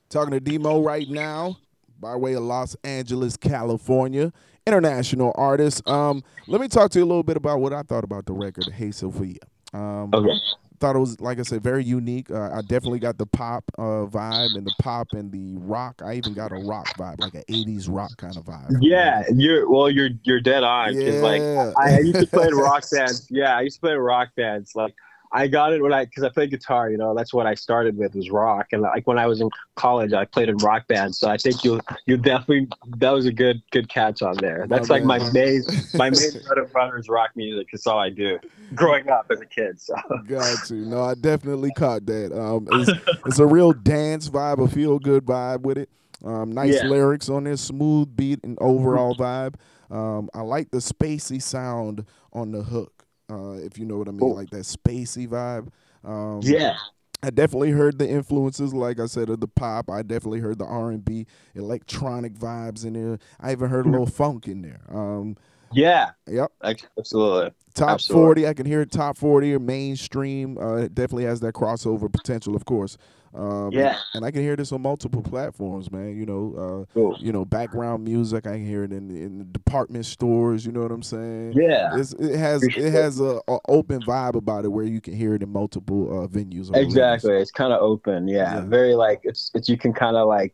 Talking 0.10 0.32
to 0.32 0.40
Demo 0.40 0.84
right 0.84 1.10
now, 1.10 1.58
by 2.04 2.16
way 2.18 2.34
of 2.34 2.44
Los 2.44 2.76
Angeles, 2.84 3.38
California, 3.38 4.32
international 4.68 5.32
artist. 5.36 5.88
Um, 5.88 6.22
let 6.48 6.60
me 6.62 6.68
talk 6.68 6.92
to 6.92 7.00
you 7.00 7.06
a 7.06 7.08
little 7.08 7.24
bit 7.24 7.38
about 7.38 7.62
what 7.62 7.74
I 7.74 7.82
thought 7.82 8.04
about 8.04 8.26
the 8.26 8.34
record, 8.34 8.70
Hey 8.70 8.92
Sophia. 8.92 9.40
Um, 9.74 10.14
Okay. 10.14 10.38
thought 10.80 10.98
it 10.98 11.00
was 11.00 11.20
like 11.22 11.40
I 11.40 11.44
said, 11.44 11.64
very 11.64 11.84
unique. 11.84 12.30
Uh, 12.30 12.50
I 12.54 12.62
definitely 12.62 13.00
got 13.00 13.18
the 13.18 13.26
pop 13.26 13.64
uh, 13.78 14.06
vibe 14.06 14.58
and 14.58 14.68
the 14.68 14.74
pop 14.80 15.14
and 15.14 15.32
the 15.32 15.56
rock. 15.60 16.02
I 16.04 16.16
even 16.16 16.34
got 16.34 16.52
a 16.52 16.56
rock 16.56 16.88
vibe, 16.98 17.20
like 17.22 17.36
an 17.36 17.44
'80s 17.50 17.88
rock 17.90 18.18
kind 18.18 18.38
of 18.38 18.44
vibe. 18.44 18.78
Yeah, 18.82 19.24
you're 19.34 19.70
well. 19.70 19.90
You're 19.90 20.10
you're 20.24 20.42
dead 20.42 20.64
on. 20.64 20.94
'cause, 20.94 21.22
like 21.22 21.42
Yeah. 21.42 21.72
I, 21.78 21.94
I 21.96 22.00
used 22.00 22.20
to 22.20 22.28
play 22.28 22.48
in 22.48 22.56
rock 22.56 22.84
bands. 22.92 23.28
Yeah, 23.32 23.56
I 23.58 23.62
used 23.62 23.78
to 23.78 23.82
play 23.82 23.94
in 23.94 24.00
rock 24.00 24.30
bands. 24.36 24.76
Like 24.76 24.94
I 25.34 25.48
got 25.48 25.74
it 25.74 25.82
when 25.82 25.94
I 25.94 26.06
because 26.06 26.24
I 26.24 26.30
played 26.30 26.52
guitar. 26.52 26.90
You 26.92 26.98
know, 26.98 27.16
that's 27.16 27.34
what 27.34 27.48
I 27.48 27.56
started 27.56 27.98
with 27.98 28.14
was 28.16 28.30
rock. 28.30 28.68
And 28.72 28.82
like 28.84 29.08
when 29.08 29.18
I 29.18 29.26
was 29.26 29.42
in 29.42 29.50
college, 29.76 30.14
I 30.14 30.26
played 30.26 30.50
in 30.50 30.58
rock 30.58 30.88
bands. 30.88 31.18
So 31.20 31.30
I 31.30 31.38
think 31.38 31.64
you 31.64 31.80
you 32.06 32.18
definitely 32.18 32.68
that 32.98 33.10
was 33.12 33.26
a 33.26 33.32
good 33.32 33.62
good 33.72 33.90
catch 33.90 34.22
on 34.22 34.38
there. 34.38 34.66
That's 34.68 34.90
My 34.90 35.00
like 35.00 35.04
my 35.06 35.32
main 35.32 35.64
my 35.96 36.10
main 36.10 36.32
bread 36.46 36.58
and 36.58 36.72
butter 36.72 36.98
is 37.00 37.10
rock 37.10 37.32
music. 37.36 37.68
That's 37.72 37.88
all 37.88 37.98
I 38.00 38.10
do 38.10 38.40
growing 38.76 39.10
up 39.10 39.26
as 39.32 39.42
a 39.42 39.46
kid. 39.46 39.82
So 39.82 39.96
Got 40.28 40.70
you. 40.70 40.86
No, 40.86 41.02
I 41.04 41.16
definitely 41.16 41.72
caught 41.72 42.06
that. 42.06 42.32
Um, 42.32 42.68
it's, 42.72 42.92
it's 43.26 43.40
a 43.40 43.46
real 43.46 43.74
dance 43.74 44.30
vibe, 44.30 44.64
a 44.64 44.68
feel 44.68 45.00
good 45.00 45.26
vibe 45.26 45.62
with 45.62 45.78
it. 45.78 45.90
Um, 46.24 46.52
nice 46.52 46.82
Yeah. 46.82 46.88
lyrics 46.90 47.28
on 47.30 47.44
there, 47.44 47.58
smooth 47.58 48.16
beat 48.16 48.40
and 48.44 48.58
overall 48.62 49.16
vibe. 49.20 49.56
Um, 49.92 50.30
I 50.34 50.42
like 50.42 50.72
the 50.72 50.78
spacey 50.78 51.42
sound 51.42 52.06
on 52.32 52.52
the 52.52 52.64
hook. 52.64 53.03
Uh, 53.34 53.54
if 53.54 53.78
you 53.78 53.86
know 53.86 53.98
what 53.98 54.08
I 54.08 54.12
mean, 54.12 54.20
Cool. 54.20 54.36
like 54.36 54.50
that 54.52 54.64
spacey 54.64 55.28
vibe. 55.28 55.70
Um, 56.04 56.42
yeah, 56.42 56.78
I 57.24 57.30
definitely 57.30 57.72
heard 57.72 57.98
the 57.98 58.08
influences, 58.08 58.74
like 58.74 59.00
I 59.00 59.06
said, 59.06 59.30
of 59.30 59.40
the 59.40 59.48
pop. 59.48 59.90
I 59.90 60.02
definitely 60.02 60.40
heard 60.40 60.60
the 60.60 60.66
R 60.66 60.92
and 60.92 61.04
B, 61.04 61.26
electronic 61.56 62.34
vibes 62.34 62.86
in 62.86 62.94
there. 62.94 63.20
I 63.40 63.54
even 63.54 63.70
heard 63.70 63.86
a 63.86 63.90
little 63.90 64.06
funk 64.06 64.48
in 64.48 64.62
there. 64.62 64.82
Um, 64.90 65.38
yeah, 65.72 66.12
yep. 66.28 66.52
absolutely. 66.64 67.52
Top 67.74 67.90
Absolutely. 67.90 68.26
40, 68.26 68.48
I 68.48 68.54
can 68.54 68.66
hear 68.66 68.82
it 68.82 68.92
top 68.92 69.18
40 69.18 69.54
or 69.56 69.60
mainstream. 69.60 70.58
Uh, 70.58 70.76
it 70.76 70.94
definitely 70.94 71.26
has 71.26 71.40
that 71.40 71.54
crossover 71.56 72.12
potential, 72.12 72.56
of 72.56 72.66
course. 72.66 72.98
Um, 73.34 73.72
Yeah. 73.72 73.98
And 74.14 74.24
I 74.24 74.30
can 74.30 74.42
hear 74.42 74.56
this 74.56 74.72
on 74.72 74.84
multiple 74.84 75.24
platforms, 75.24 75.92
man. 75.92 76.16
You 76.16 76.28
know, 76.28 76.88
Cool. 76.94 77.14
uh, 77.14 77.18
you 77.20 77.32
know, 77.32 77.46
background 77.46 78.04
music. 78.04 78.46
I 78.46 78.52
can 78.58 78.66
hear 78.66 78.84
it 78.84 78.92
in, 78.92 79.10
in 79.10 79.52
department 79.52 80.06
stores. 80.06 80.66
You 80.68 80.72
know 80.72 80.82
what 80.82 80.92
I'm 80.92 81.02
saying? 81.02 81.54
Yeah. 81.54 81.98
It's, 81.98 82.14
it 82.14 82.38
has 82.38 82.62
it 82.62 82.92
has 82.92 83.20
a, 83.20 83.40
a 83.48 83.58
open 83.68 84.02
vibe 84.04 84.36
about 84.36 84.66
it 84.66 84.70
where 84.70 84.86
you 84.86 85.02
can 85.02 85.16
hear 85.16 85.34
it 85.34 85.42
in 85.42 85.50
multiple 85.50 86.24
uh, 86.24 86.28
venues. 86.28 86.76
Exactly. 86.76 87.34
It's 87.38 87.50
kind 87.50 87.74
of 87.74 87.82
open. 87.82 88.28
Yeah. 88.28 88.54
Yeah. 88.56 88.62
Very 88.62 88.94
like 88.94 89.22
it's 89.24 89.50
it's 89.56 89.68
you 89.68 89.78
can 89.78 89.94
kind 89.94 90.16
of 90.16 90.28
like 90.28 90.54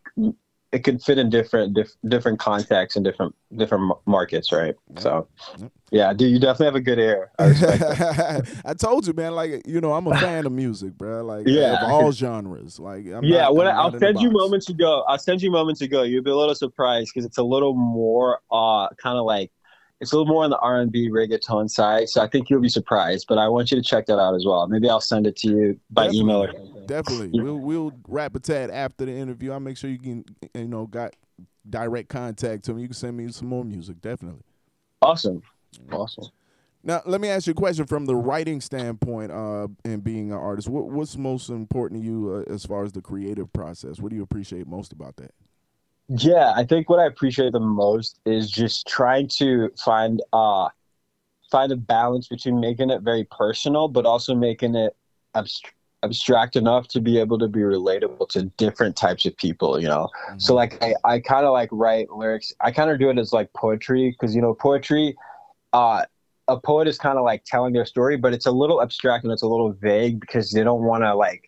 it 0.72 0.84
can 0.84 1.00
fit 1.00 1.18
in 1.18 1.30
different 1.30 1.74
diff, 1.74 1.92
different 2.08 2.38
contexts 2.40 2.96
and 2.96 3.04
different 3.04 3.34
different 3.58 3.92
markets, 4.06 4.52
right? 4.52 4.76
So, 5.00 5.28
yeah, 5.92 6.14
dude, 6.14 6.32
you 6.32 6.40
definitely 6.40 6.66
have 6.68 6.76
a 6.76 6.82
good 6.82 7.00
ear. 7.00 7.32
I. 7.40 8.42
I 8.66 8.74
told 8.76 9.08
you, 9.08 9.14
man. 9.14 9.34
Like 9.34 9.66
you 9.66 9.82
know, 9.82 9.94
I'm 9.94 10.06
a 10.08 10.18
fan 10.18 10.46
of 10.46 10.52
music, 10.52 10.98
bro. 10.98 11.24
Like 11.24 11.48
Yeah. 11.48 11.84
of 11.84 11.92
all 11.92 12.12
genres. 12.12 12.80
Like 12.80 13.06
I'm 13.08 13.24
yeah, 13.24 13.44
not, 13.44 13.56
when 13.56 13.68
I'm 13.68 13.76
I'll 13.76 13.84
not 13.86 13.94
in 13.96 14.00
the 14.00 14.06
send 14.06 14.22
you 14.22 14.30
box. 14.30 14.34
moments 14.44 14.70
ago. 14.70 15.04
I'll 15.08 15.18
send 15.18 15.42
you 15.42 15.50
moments 15.52 15.82
ago. 15.82 16.04
You'll 16.04 16.24
be 16.24 16.32
a 16.32 16.36
little 16.36 16.56
surprised 16.56 17.12
because 17.14 17.26
it's 17.26 17.38
a 17.40 17.44
little 17.44 17.74
more 17.74 18.40
uh 18.52 18.90
kind 19.02 19.18
of 19.18 19.26
like 19.26 19.52
it's 20.02 20.14
a 20.14 20.18
little 20.18 20.32
more 20.32 20.44
on 20.44 20.50
the 20.50 20.60
R 20.60 20.80
and 20.80 20.92
B 20.92 21.10
reggaeton 21.10 21.70
side. 21.70 22.08
So 22.10 22.22
I 22.22 22.28
think 22.28 22.50
you'll 22.50 22.62
be 22.62 22.70
surprised. 22.70 23.26
But 23.28 23.38
I 23.38 23.48
want 23.48 23.72
you 23.72 23.76
to 23.78 23.84
check 23.84 24.06
that 24.06 24.20
out 24.20 24.36
as 24.36 24.46
well. 24.46 24.68
Maybe 24.68 24.88
I'll 24.90 25.02
send 25.02 25.26
it 25.28 25.36
to 25.38 25.48
you 25.50 25.80
by 25.90 26.04
Definitely. 26.04 26.20
email 26.22 26.44
or 26.44 26.52
something. 26.54 26.79
Definitely. 26.90 27.30
Yeah. 27.34 27.44
We'll 27.44 27.60
we'll 27.60 27.92
wrap 28.08 28.36
a 28.36 28.40
tad 28.40 28.72
after 28.72 29.06
the 29.06 29.12
interview. 29.12 29.52
I'll 29.52 29.60
make 29.60 29.78
sure 29.78 29.92
you 29.92 30.00
can 30.00 30.26
you 30.56 30.68
know 30.68 30.88
got 30.88 31.16
direct 31.70 32.10
contact 32.10 32.66
to 32.66 32.74
me. 32.74 32.82
You 32.82 32.88
can 32.88 32.96
send 32.96 33.16
me 33.16 33.32
some 33.32 33.48
more 33.48 33.64
music, 33.64 34.02
definitely. 34.02 34.42
Awesome. 35.02 35.44
Awesome. 35.92 36.26
Now 36.84 37.02
let 37.06 37.22
me 37.22 37.28
ask 37.28 37.46
you 37.46 37.52
a 37.52 37.54
question 37.54 37.86
from 37.86 38.08
the 38.08 38.16
writing 38.16 38.60
standpoint, 38.60 39.32
uh, 39.32 39.68
and 39.86 40.04
being 40.04 40.32
an 40.32 40.38
artist. 40.38 40.68
What 40.68 40.86
what's 40.86 41.16
most 41.16 41.50
important 41.50 42.02
to 42.02 42.08
you 42.08 42.46
uh, 42.48 42.52
as 42.52 42.66
far 42.66 42.84
as 42.84 42.92
the 42.92 43.02
creative 43.02 43.54
process? 43.54 44.00
What 44.00 44.10
do 44.10 44.16
you 44.16 44.24
appreciate 44.24 44.66
most 44.66 44.92
about 44.92 45.16
that? 45.18 45.32
Yeah, 46.08 46.54
I 46.56 46.66
think 46.66 46.90
what 46.90 47.00
I 47.00 47.06
appreciate 47.06 47.52
the 47.52 47.60
most 47.60 48.20
is 48.26 48.50
just 48.50 48.88
trying 48.88 49.28
to 49.38 49.70
find 49.78 50.24
uh 50.34 50.70
find 51.52 51.72
a 51.72 51.78
balance 51.78 52.28
between 52.28 52.60
making 52.60 52.90
it 52.90 53.04
very 53.04 53.26
personal, 53.26 53.88
but 53.88 54.08
also 54.08 54.34
making 54.34 54.74
it 54.74 54.96
abst- 55.36 55.72
abstract 56.04 56.56
enough 56.56 56.88
to 56.90 57.02
be 57.02 57.20
able 57.20 57.38
to 57.40 57.48
be 57.48 57.60
relatable 57.60 58.30
to 58.30 58.44
different 58.58 58.96
types 58.96 59.26
of 59.26 59.36
people. 59.38 59.80
You 59.80 59.88
know, 59.88 60.10
so 60.38 60.54
like 60.56 60.82
I, 60.84 60.96
I 61.04 61.20
kind 61.20 61.46
of 61.46 61.54
like 61.54 61.70
write 61.72 62.10
lyrics. 62.12 62.54
I 62.62 62.72
kind 62.72 62.90
of 62.90 63.00
do 63.00 63.10
it 63.10 63.18
as 63.18 63.34
like 63.34 63.52
poetry 63.54 64.12
because 64.12 64.36
you 64.36 64.42
know 64.42 64.54
poetry. 64.54 65.16
Uh, 65.74 66.06
a 66.48 66.60
poet 66.60 66.88
is 66.88 66.98
kind 66.98 67.18
of 67.18 67.24
like 67.24 67.44
telling 67.46 67.74
their 67.74 67.86
story, 67.86 68.18
but 68.18 68.34
it's 68.34 68.48
a 68.48 68.52
little 68.52 68.82
abstract 68.82 69.24
and 69.24 69.32
it's 69.32 69.44
a 69.44 69.48
little 69.48 69.72
vague 69.72 70.20
because 70.20 70.52
they 70.52 70.64
don't 70.64 70.82
want 70.82 71.04
to 71.04 71.14
like 71.14 71.44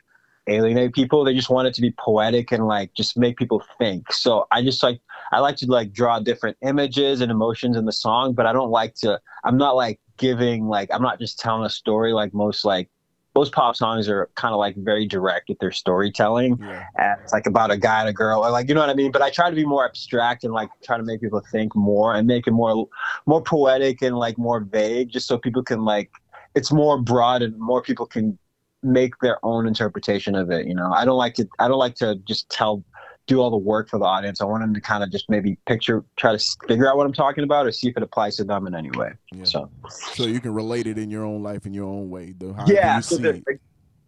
alienate 0.48 0.94
people. 0.94 1.24
They 1.24 1.34
just 1.34 1.50
want 1.50 1.68
it 1.68 1.74
to 1.76 1.82
be 1.82 1.94
poetic 1.98 2.52
and 2.52 2.68
like 2.68 2.94
just 2.94 3.18
make 3.18 3.38
people 3.38 3.64
think. 3.78 4.12
So 4.14 4.48
I 4.52 4.62
just 4.62 4.84
like 4.84 5.02
I 5.32 5.40
like 5.40 5.58
to 5.58 5.66
like 5.66 5.92
draw 5.92 6.20
different 6.20 6.58
images 6.62 7.22
and 7.22 7.32
emotions 7.32 7.78
in 7.78 7.86
the 7.86 7.92
song, 7.92 8.34
but 8.34 8.46
I 8.46 8.54
don't 8.54 8.70
like 8.70 8.96
to. 8.96 9.20
I'm 9.44 9.58
not 9.58 9.76
like 9.76 10.00
giving 10.18 10.68
like 10.68 10.90
I'm 10.94 11.02
not 11.02 11.20
just 11.20 11.40
telling 11.40 11.66
a 11.66 11.70
story 11.70 12.14
like 12.14 12.34
most 12.34 12.64
like 12.64 12.90
most 13.36 13.54
pop 13.54 13.76
songs 13.76 14.10
are 14.10 14.30
kind 14.36 14.54
of 14.54 14.60
like 14.60 14.76
very 14.78 15.06
direct 15.06 15.50
with 15.50 15.60
their 15.60 15.72
storytelling. 15.72 16.58
Yeah. 16.60 16.86
and 16.98 17.22
it's 17.24 17.34
like 17.34 17.46
about 17.46 17.72
a 17.72 17.78
guy 17.78 18.02
and 18.02 18.10
a 18.10 18.14
girl 18.14 18.46
or 18.46 18.52
like 18.52 18.68
you 18.68 18.76
know 18.76 18.82
what 18.82 18.90
i 18.90 18.94
mean? 18.94 19.12
But 19.12 19.22
i 19.22 19.30
try 19.30 19.50
to 19.50 19.56
be 19.56 19.66
more 19.66 19.86
abstract 19.86 20.44
and 20.44 20.54
like 20.54 20.70
try 20.84 20.98
to 20.98 21.04
make 21.04 21.22
people 21.22 21.42
think 21.52 21.76
more 21.76 22.14
and 22.14 22.28
make 22.28 22.48
it 22.48 22.52
more 22.52 22.88
more 23.26 23.42
poetic 23.42 24.02
and 24.02 24.18
like 24.18 24.38
more 24.38 24.60
vague 24.62 25.10
just 25.10 25.28
so 25.28 25.38
people 25.38 25.64
can 25.64 25.86
like 25.86 26.12
it's 26.56 26.72
more 26.72 27.02
broad 27.02 27.42
and 27.42 27.58
more 27.58 27.82
people 27.82 28.06
can 28.06 28.38
make 28.84 29.14
their 29.22 29.38
own 29.46 29.68
interpretation 29.68 30.36
of 30.36 30.50
it 30.50 30.66
you 30.66 30.74
know? 30.74 30.92
I 30.92 31.06
don't 31.06 31.18
like 31.18 31.36
to 31.36 31.48
i 31.60 31.68
don't 31.68 31.78
like 31.80 31.96
to 31.96 32.16
just 32.26 32.50
tell 32.50 32.84
do 33.28 33.40
all 33.40 33.50
the 33.50 33.58
work 33.58 33.90
for 33.90 34.00
the 34.00 34.06
audience. 34.06 34.42
I 34.42 34.46
want 34.46 34.64
them 34.64 34.74
to 34.74 34.82
kind 34.82 35.04
of 35.04 35.12
just 35.12 35.30
maybe 35.30 35.58
picture, 35.68 36.04
try 36.18 36.36
to 36.36 36.58
figure 36.68 36.90
out 36.90 36.98
what 36.98 37.06
I'm 37.06 37.14
talking 37.14 37.44
about, 37.44 37.66
or 37.66 37.72
see 37.72 37.88
if 37.88 37.98
it 37.98 38.04
applies 38.04 38.36
to 38.38 38.44
them 38.44 38.68
in 38.68 38.76
any 38.76 38.90
way. 38.92 39.14
Yeah. 39.32 39.46
So, 39.46 39.70
so 39.90 40.24
you 40.24 40.40
can 40.40 40.54
relate 40.54 40.88
it 40.88 40.98
in 40.98 41.10
your 41.10 41.24
own 41.24 41.44
life 41.44 41.66
in 41.66 41.74
your 41.74 41.86
own 41.86 42.10
way. 42.10 42.34
Though, 42.38 42.56
yeah. 42.68 43.00
So 43.00 43.18
the, 43.18 43.44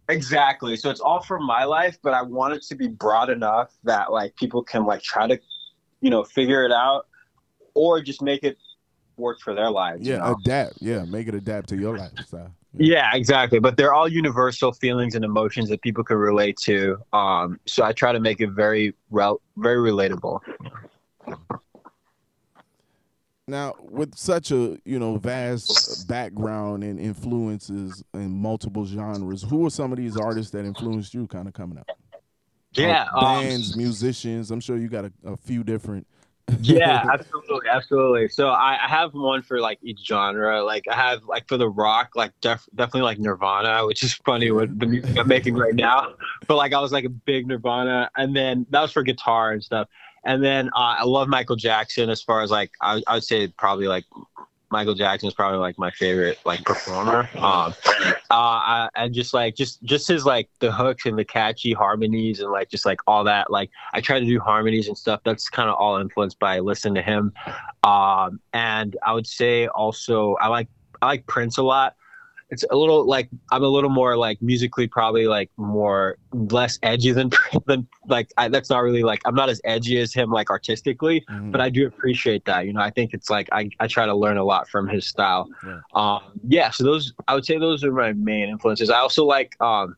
exactly. 0.08 0.76
So 0.76 0.90
it's 0.90 1.00
all 1.00 1.22
from 1.22 1.46
my 1.46 1.64
life, 1.64 1.98
but 2.02 2.12
I 2.12 2.22
want 2.22 2.54
it 2.54 2.62
to 2.64 2.74
be 2.74 2.88
broad 2.88 3.30
enough 3.30 3.72
that 3.84 4.12
like 4.12 4.36
people 4.36 4.62
can 4.62 4.84
like 4.84 5.02
try 5.02 5.26
to, 5.26 5.40
you 6.00 6.10
know, 6.10 6.24
figure 6.24 6.64
it 6.64 6.72
out, 6.72 7.06
or 7.74 8.02
just 8.02 8.20
make 8.20 8.42
it 8.42 8.58
work 9.16 9.40
for 9.40 9.54
their 9.54 9.70
lives. 9.70 10.06
Yeah, 10.06 10.14
you 10.14 10.20
know? 10.20 10.36
adapt. 10.44 10.74
Yeah, 10.80 11.04
make 11.04 11.28
it 11.28 11.34
adapt 11.34 11.68
to 11.70 11.76
your 11.76 11.96
lifestyle. 11.96 12.54
Yeah, 12.76 13.10
exactly. 13.14 13.60
But 13.60 13.76
they're 13.76 13.94
all 13.94 14.08
universal 14.08 14.72
feelings 14.72 15.14
and 15.14 15.24
emotions 15.24 15.68
that 15.68 15.80
people 15.82 16.02
can 16.02 16.16
relate 16.16 16.56
to. 16.64 16.98
Um, 17.12 17.60
so 17.66 17.84
I 17.84 17.92
try 17.92 18.12
to 18.12 18.20
make 18.20 18.40
it 18.40 18.50
very, 18.50 18.94
rel- 19.10 19.40
very 19.56 19.78
relatable. 19.78 20.40
Now, 23.46 23.74
with 23.78 24.16
such 24.16 24.50
a 24.52 24.78
you 24.86 24.98
know 24.98 25.18
vast 25.18 26.08
background 26.08 26.82
and 26.82 26.98
influences 26.98 28.02
in 28.14 28.30
multiple 28.30 28.86
genres, 28.86 29.42
who 29.42 29.66
are 29.66 29.70
some 29.70 29.92
of 29.92 29.98
these 29.98 30.16
artists 30.16 30.50
that 30.52 30.64
influenced 30.64 31.12
you, 31.12 31.26
kind 31.26 31.46
of 31.46 31.52
coming 31.52 31.78
up? 31.78 31.86
Yeah, 32.72 33.06
uh, 33.14 33.20
bands, 33.20 33.74
um, 33.74 33.82
musicians. 33.82 34.50
I'm 34.50 34.60
sure 34.60 34.78
you 34.78 34.88
got 34.88 35.04
a, 35.04 35.12
a 35.24 35.36
few 35.36 35.62
different 35.62 36.06
yeah, 36.60 37.04
absolutely, 37.12 37.68
absolutely. 37.70 38.28
So 38.28 38.48
I, 38.48 38.78
I, 38.84 38.88
have 38.88 39.14
one 39.14 39.42
for 39.42 39.60
like 39.60 39.78
each 39.82 40.00
genre. 40.06 40.62
Like 40.62 40.84
I 40.90 40.94
have 40.94 41.24
like 41.24 41.48
for 41.48 41.56
the 41.56 41.68
rock, 41.68 42.10
like 42.14 42.32
def- 42.40 42.68
definitely 42.74 43.02
like 43.02 43.18
Nirvana, 43.18 43.86
which 43.86 44.02
is 44.02 44.14
funny 44.14 44.50
with 44.50 44.78
the 44.78 44.86
music 44.86 45.18
I'm 45.18 45.28
making 45.28 45.54
right 45.54 45.74
now. 45.74 46.14
But 46.46 46.56
like 46.56 46.72
I 46.72 46.80
was 46.80 46.92
like 46.92 47.04
a 47.04 47.10
big 47.10 47.46
Nirvana, 47.46 48.10
and 48.16 48.36
then 48.36 48.66
that 48.70 48.82
was 48.82 48.92
for 48.92 49.02
guitar 49.02 49.52
and 49.52 49.62
stuff. 49.62 49.88
And 50.26 50.42
then 50.42 50.68
uh, 50.68 50.96
I 50.98 51.04
love 51.04 51.28
Michael 51.28 51.56
Jackson 51.56 52.08
as 52.08 52.22
far 52.22 52.42
as 52.42 52.50
like 52.50 52.70
I, 52.80 53.02
I 53.06 53.14
would 53.14 53.24
say 53.24 53.48
probably 53.48 53.86
like 53.86 54.04
Michael 54.74 54.94
Jackson 54.94 55.28
is 55.28 55.34
probably 55.34 55.60
like 55.60 55.78
my 55.78 55.92
favorite 55.92 56.40
like 56.44 56.64
performer. 56.64 57.28
Um, 57.44 57.74
uh, 58.30 58.88
and 58.96 59.14
just 59.14 59.34
like 59.34 59.54
just 59.54 59.82
just 59.84 60.08
his 60.08 60.24
like 60.24 60.48
the 60.58 60.72
hooks 60.72 61.04
and 61.06 61.16
the 61.16 61.24
catchy 61.24 61.72
harmonies 61.72 62.40
and 62.40 62.50
like 62.50 62.70
just 62.70 62.84
like 62.84 62.98
all 63.06 63.22
that. 63.24 63.50
Like 63.50 63.70
I 63.92 64.00
try 64.00 64.18
to 64.18 64.24
do 64.24 64.40
harmonies 64.40 64.88
and 64.88 64.96
stuff. 64.96 65.20
That's 65.24 65.48
kind 65.48 65.68
of 65.68 65.76
all 65.76 65.98
influenced 65.98 66.38
by 66.38 66.58
listening 66.58 66.94
to 66.94 67.02
him. 67.02 67.32
Um, 67.84 68.40
and 68.52 68.96
I 69.06 69.12
would 69.12 69.26
say 69.26 69.68
also 69.68 70.34
I 70.36 70.48
like 70.48 70.68
I 71.02 71.06
like 71.06 71.26
Prince 71.26 71.58
a 71.58 71.62
lot 71.62 71.96
it's 72.54 72.64
a 72.70 72.76
little 72.76 73.06
like 73.06 73.28
I'm 73.52 73.62
a 73.62 73.68
little 73.68 73.90
more 73.90 74.16
like 74.16 74.40
musically 74.40 74.86
probably 74.86 75.26
like 75.26 75.50
more 75.56 76.16
less 76.32 76.78
edgy 76.82 77.12
than 77.12 77.30
than 77.66 77.86
like 78.06 78.30
I, 78.38 78.48
that's 78.48 78.70
not 78.70 78.82
really 78.82 79.02
like 79.02 79.20
I'm 79.26 79.34
not 79.34 79.48
as 79.48 79.60
edgy 79.64 79.98
as 79.98 80.14
him 80.14 80.30
like 80.30 80.50
artistically, 80.50 81.24
mm-hmm. 81.28 81.50
but 81.50 81.60
I 81.60 81.68
do 81.68 81.86
appreciate 81.86 82.44
that. 82.46 82.66
You 82.66 82.72
know, 82.72 82.80
I 82.80 82.90
think 82.90 83.12
it's 83.12 83.28
like 83.28 83.48
I, 83.52 83.68
I 83.80 83.86
try 83.88 84.06
to 84.06 84.14
learn 84.14 84.38
a 84.38 84.44
lot 84.44 84.68
from 84.68 84.88
his 84.88 85.06
style. 85.06 85.48
Yeah. 85.66 85.80
Um, 85.94 86.40
yeah. 86.48 86.70
So 86.70 86.84
those 86.84 87.12
I 87.28 87.34
would 87.34 87.44
say 87.44 87.58
those 87.58 87.84
are 87.84 87.92
my 87.92 88.12
main 88.12 88.48
influences. 88.48 88.88
I 88.88 88.98
also 88.98 89.24
like 89.24 89.60
um, 89.60 89.96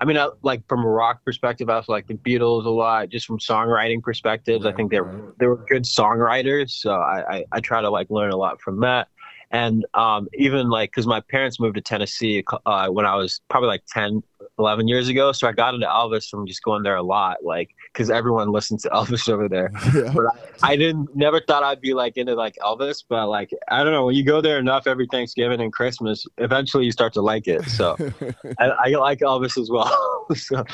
I 0.00 0.04
mean, 0.04 0.18
I, 0.18 0.28
like 0.42 0.66
from 0.68 0.84
a 0.84 0.88
rock 0.88 1.24
perspective, 1.24 1.68
I 1.68 1.74
also 1.74 1.92
like 1.92 2.06
the 2.06 2.14
Beatles 2.14 2.66
a 2.66 2.70
lot. 2.70 3.08
Just 3.08 3.26
from 3.26 3.38
songwriting 3.38 4.02
perspectives, 4.02 4.64
right, 4.64 4.72
I 4.72 4.76
think 4.76 4.90
they're 4.90 5.04
right. 5.04 5.38
they 5.38 5.46
were 5.46 5.64
good 5.68 5.84
songwriters. 5.84 6.70
So 6.70 6.92
I, 6.92 7.36
I, 7.36 7.44
I 7.52 7.60
try 7.60 7.80
to 7.80 7.90
like 7.90 8.10
learn 8.10 8.30
a 8.30 8.36
lot 8.36 8.60
from 8.60 8.80
that 8.80 9.08
and 9.50 9.86
um, 9.94 10.28
even 10.34 10.68
like 10.68 10.90
because 10.90 11.06
my 11.06 11.20
parents 11.20 11.60
moved 11.60 11.76
to 11.76 11.80
tennessee 11.80 12.44
uh, 12.66 12.88
when 12.88 13.06
i 13.06 13.14
was 13.14 13.40
probably 13.48 13.68
like 13.68 13.82
10 13.88 14.22
11 14.58 14.88
years 14.88 15.08
ago 15.08 15.32
so 15.32 15.46
i 15.46 15.52
got 15.52 15.74
into 15.74 15.86
elvis 15.86 16.28
from 16.28 16.46
just 16.46 16.62
going 16.62 16.82
there 16.82 16.96
a 16.96 17.02
lot 17.02 17.38
like 17.44 17.70
because 17.92 18.10
everyone 18.10 18.50
listens 18.52 18.82
to 18.82 18.88
elvis 18.90 19.28
over 19.28 19.48
there. 19.48 19.70
Yeah. 19.94 20.12
but 20.12 20.26
I, 20.62 20.72
I, 20.72 20.76
didn't 20.76 21.14
never 21.14 21.40
thought 21.40 21.62
i'd 21.62 21.80
be 21.80 21.94
like 21.94 22.16
into 22.16 22.34
like 22.34 22.56
elvis 22.62 23.04
but 23.08 23.28
like 23.28 23.50
i 23.68 23.82
don't 23.82 23.92
know 23.92 24.06
when 24.06 24.14
you 24.14 24.24
go 24.24 24.40
there 24.40 24.58
enough 24.58 24.86
every 24.86 25.06
thanksgiving 25.10 25.60
and 25.60 25.72
christmas 25.72 26.26
eventually 26.38 26.84
you 26.84 26.92
start 26.92 27.12
to 27.14 27.22
like 27.22 27.46
it 27.46 27.64
so. 27.68 27.96
I, 28.58 28.64
I, 28.64 28.88
like 28.88 29.20
elvis 29.20 29.60
as 29.60 29.70
well 29.70 30.26
so 30.34 30.64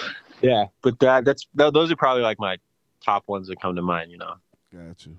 yeah 0.41 0.65
but 0.83 0.99
that 1.01 1.25
that's 1.25 1.47
those 1.55 1.93
are 1.93 1.97
probably 1.97 2.23
like 2.23 2.39
my 2.41 2.57
top 3.05 3.29
ones 3.29 3.49
that 3.49 3.61
come 3.61 3.77
to 3.77 3.83
mind 3.83 4.11
you 4.11 4.19
know? 4.19 4.35
Gotcha. 4.73 5.11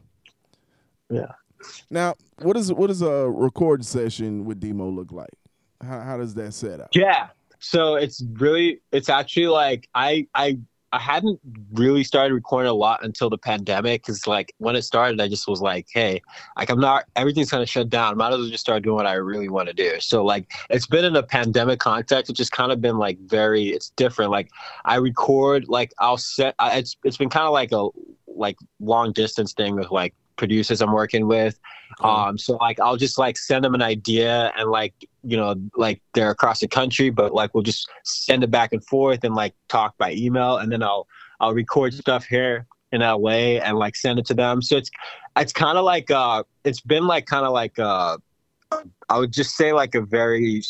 Yeah 1.09 1.33
now, 1.89 2.15
what 2.41 2.57
is 2.57 2.71
what 2.73 2.87
does 2.87 3.01
a 3.01 3.29
record 3.29 3.85
session 3.85 4.45
with 4.45 4.59
Demo 4.59 4.89
look 4.89 5.11
like? 5.11 5.33
How, 5.81 5.99
how 6.01 6.17
does 6.17 6.33
that 6.35 6.53
set 6.53 6.79
up? 6.79 6.89
Yeah, 6.93 7.27
so 7.59 7.95
it's 7.95 8.23
really 8.33 8.81
it's 8.91 9.09
actually 9.09 9.47
like 9.47 9.87
I 9.95 10.27
I 10.35 10.59
I 10.93 10.99
hadn't 10.99 11.39
really 11.73 12.03
started 12.03 12.35
recording 12.35 12.69
a 12.69 12.73
lot 12.73 13.03
until 13.03 13.27
the 13.27 13.37
pandemic 13.37 14.03
because 14.03 14.27
like 14.27 14.53
when 14.59 14.75
it 14.75 14.83
started, 14.83 15.19
I 15.19 15.27
just 15.27 15.47
was 15.47 15.59
like, 15.59 15.87
hey, 15.91 16.21
like 16.55 16.69
I'm 16.69 16.79
not 16.79 17.05
everything's 17.15 17.51
of 17.51 17.67
shut 17.67 17.89
down. 17.89 18.15
Might 18.15 18.31
as 18.31 18.37
well 18.37 18.47
just 18.47 18.59
start 18.59 18.83
doing 18.83 18.95
what 18.95 19.07
I 19.07 19.13
really 19.13 19.49
want 19.49 19.69
to 19.69 19.73
do. 19.73 19.99
So 19.99 20.23
like 20.23 20.51
it's 20.69 20.85
been 20.85 21.03
in 21.03 21.15
a 21.15 21.23
pandemic 21.23 21.79
context, 21.79 22.29
which 22.29 22.37
has 22.37 22.49
kind 22.49 22.71
of 22.71 22.79
been 22.79 22.97
like 22.97 23.17
very 23.21 23.69
it's 23.69 23.89
different. 23.91 24.29
Like 24.29 24.51
I 24.85 24.97
record 24.97 25.67
like 25.67 25.93
I'll 25.97 26.17
set 26.17 26.53
I, 26.59 26.77
it's 26.77 26.95
it's 27.03 27.17
been 27.17 27.29
kind 27.29 27.47
of 27.47 27.53
like 27.53 27.71
a 27.71 27.87
like 28.27 28.57
long 28.79 29.13
distance 29.13 29.53
thing 29.53 29.75
with 29.75 29.89
like 29.89 30.13
producers 30.37 30.81
I'm 30.81 30.93
working 30.93 31.27
with. 31.27 31.59
Cool. 31.99 32.09
Um, 32.09 32.37
so 32.37 32.53
like 32.57 32.79
I'll 32.79 32.97
just 32.97 33.17
like 33.17 33.37
send 33.37 33.63
them 33.63 33.75
an 33.75 33.81
idea 33.81 34.51
and 34.57 34.69
like 34.69 34.93
you 35.23 35.37
know 35.37 35.55
like 35.75 36.01
they're 36.13 36.31
across 36.31 36.59
the 36.59 36.67
country, 36.67 37.09
but 37.09 37.33
like 37.33 37.53
we'll 37.53 37.63
just 37.63 37.89
send 38.03 38.43
it 38.43 38.51
back 38.51 38.73
and 38.73 38.83
forth 38.85 39.23
and 39.23 39.35
like 39.35 39.53
talk 39.69 39.97
by 39.97 40.13
email, 40.13 40.57
and 40.57 40.71
then 40.71 40.81
I'll 40.81 41.07
I'll 41.39 41.53
record 41.53 41.93
stuff 41.93 42.25
here 42.25 42.65
in 42.91 43.01
LA 43.01 43.59
and 43.59 43.77
like 43.77 43.95
send 43.95 44.19
it 44.19 44.25
to 44.27 44.33
them. 44.33 44.61
So 44.61 44.77
it's 44.77 44.89
it's 45.37 45.53
kind 45.53 45.77
of 45.77 45.83
like 45.83 46.09
uh 46.11 46.43
it's 46.63 46.81
been 46.81 47.07
like 47.07 47.25
kind 47.25 47.45
of 47.45 47.51
like 47.51 47.77
uh 47.79 48.17
I 49.09 49.19
would 49.19 49.31
just 49.31 49.55
say 49.55 49.73
like 49.73 49.95
a 49.95 50.01
very 50.01 50.63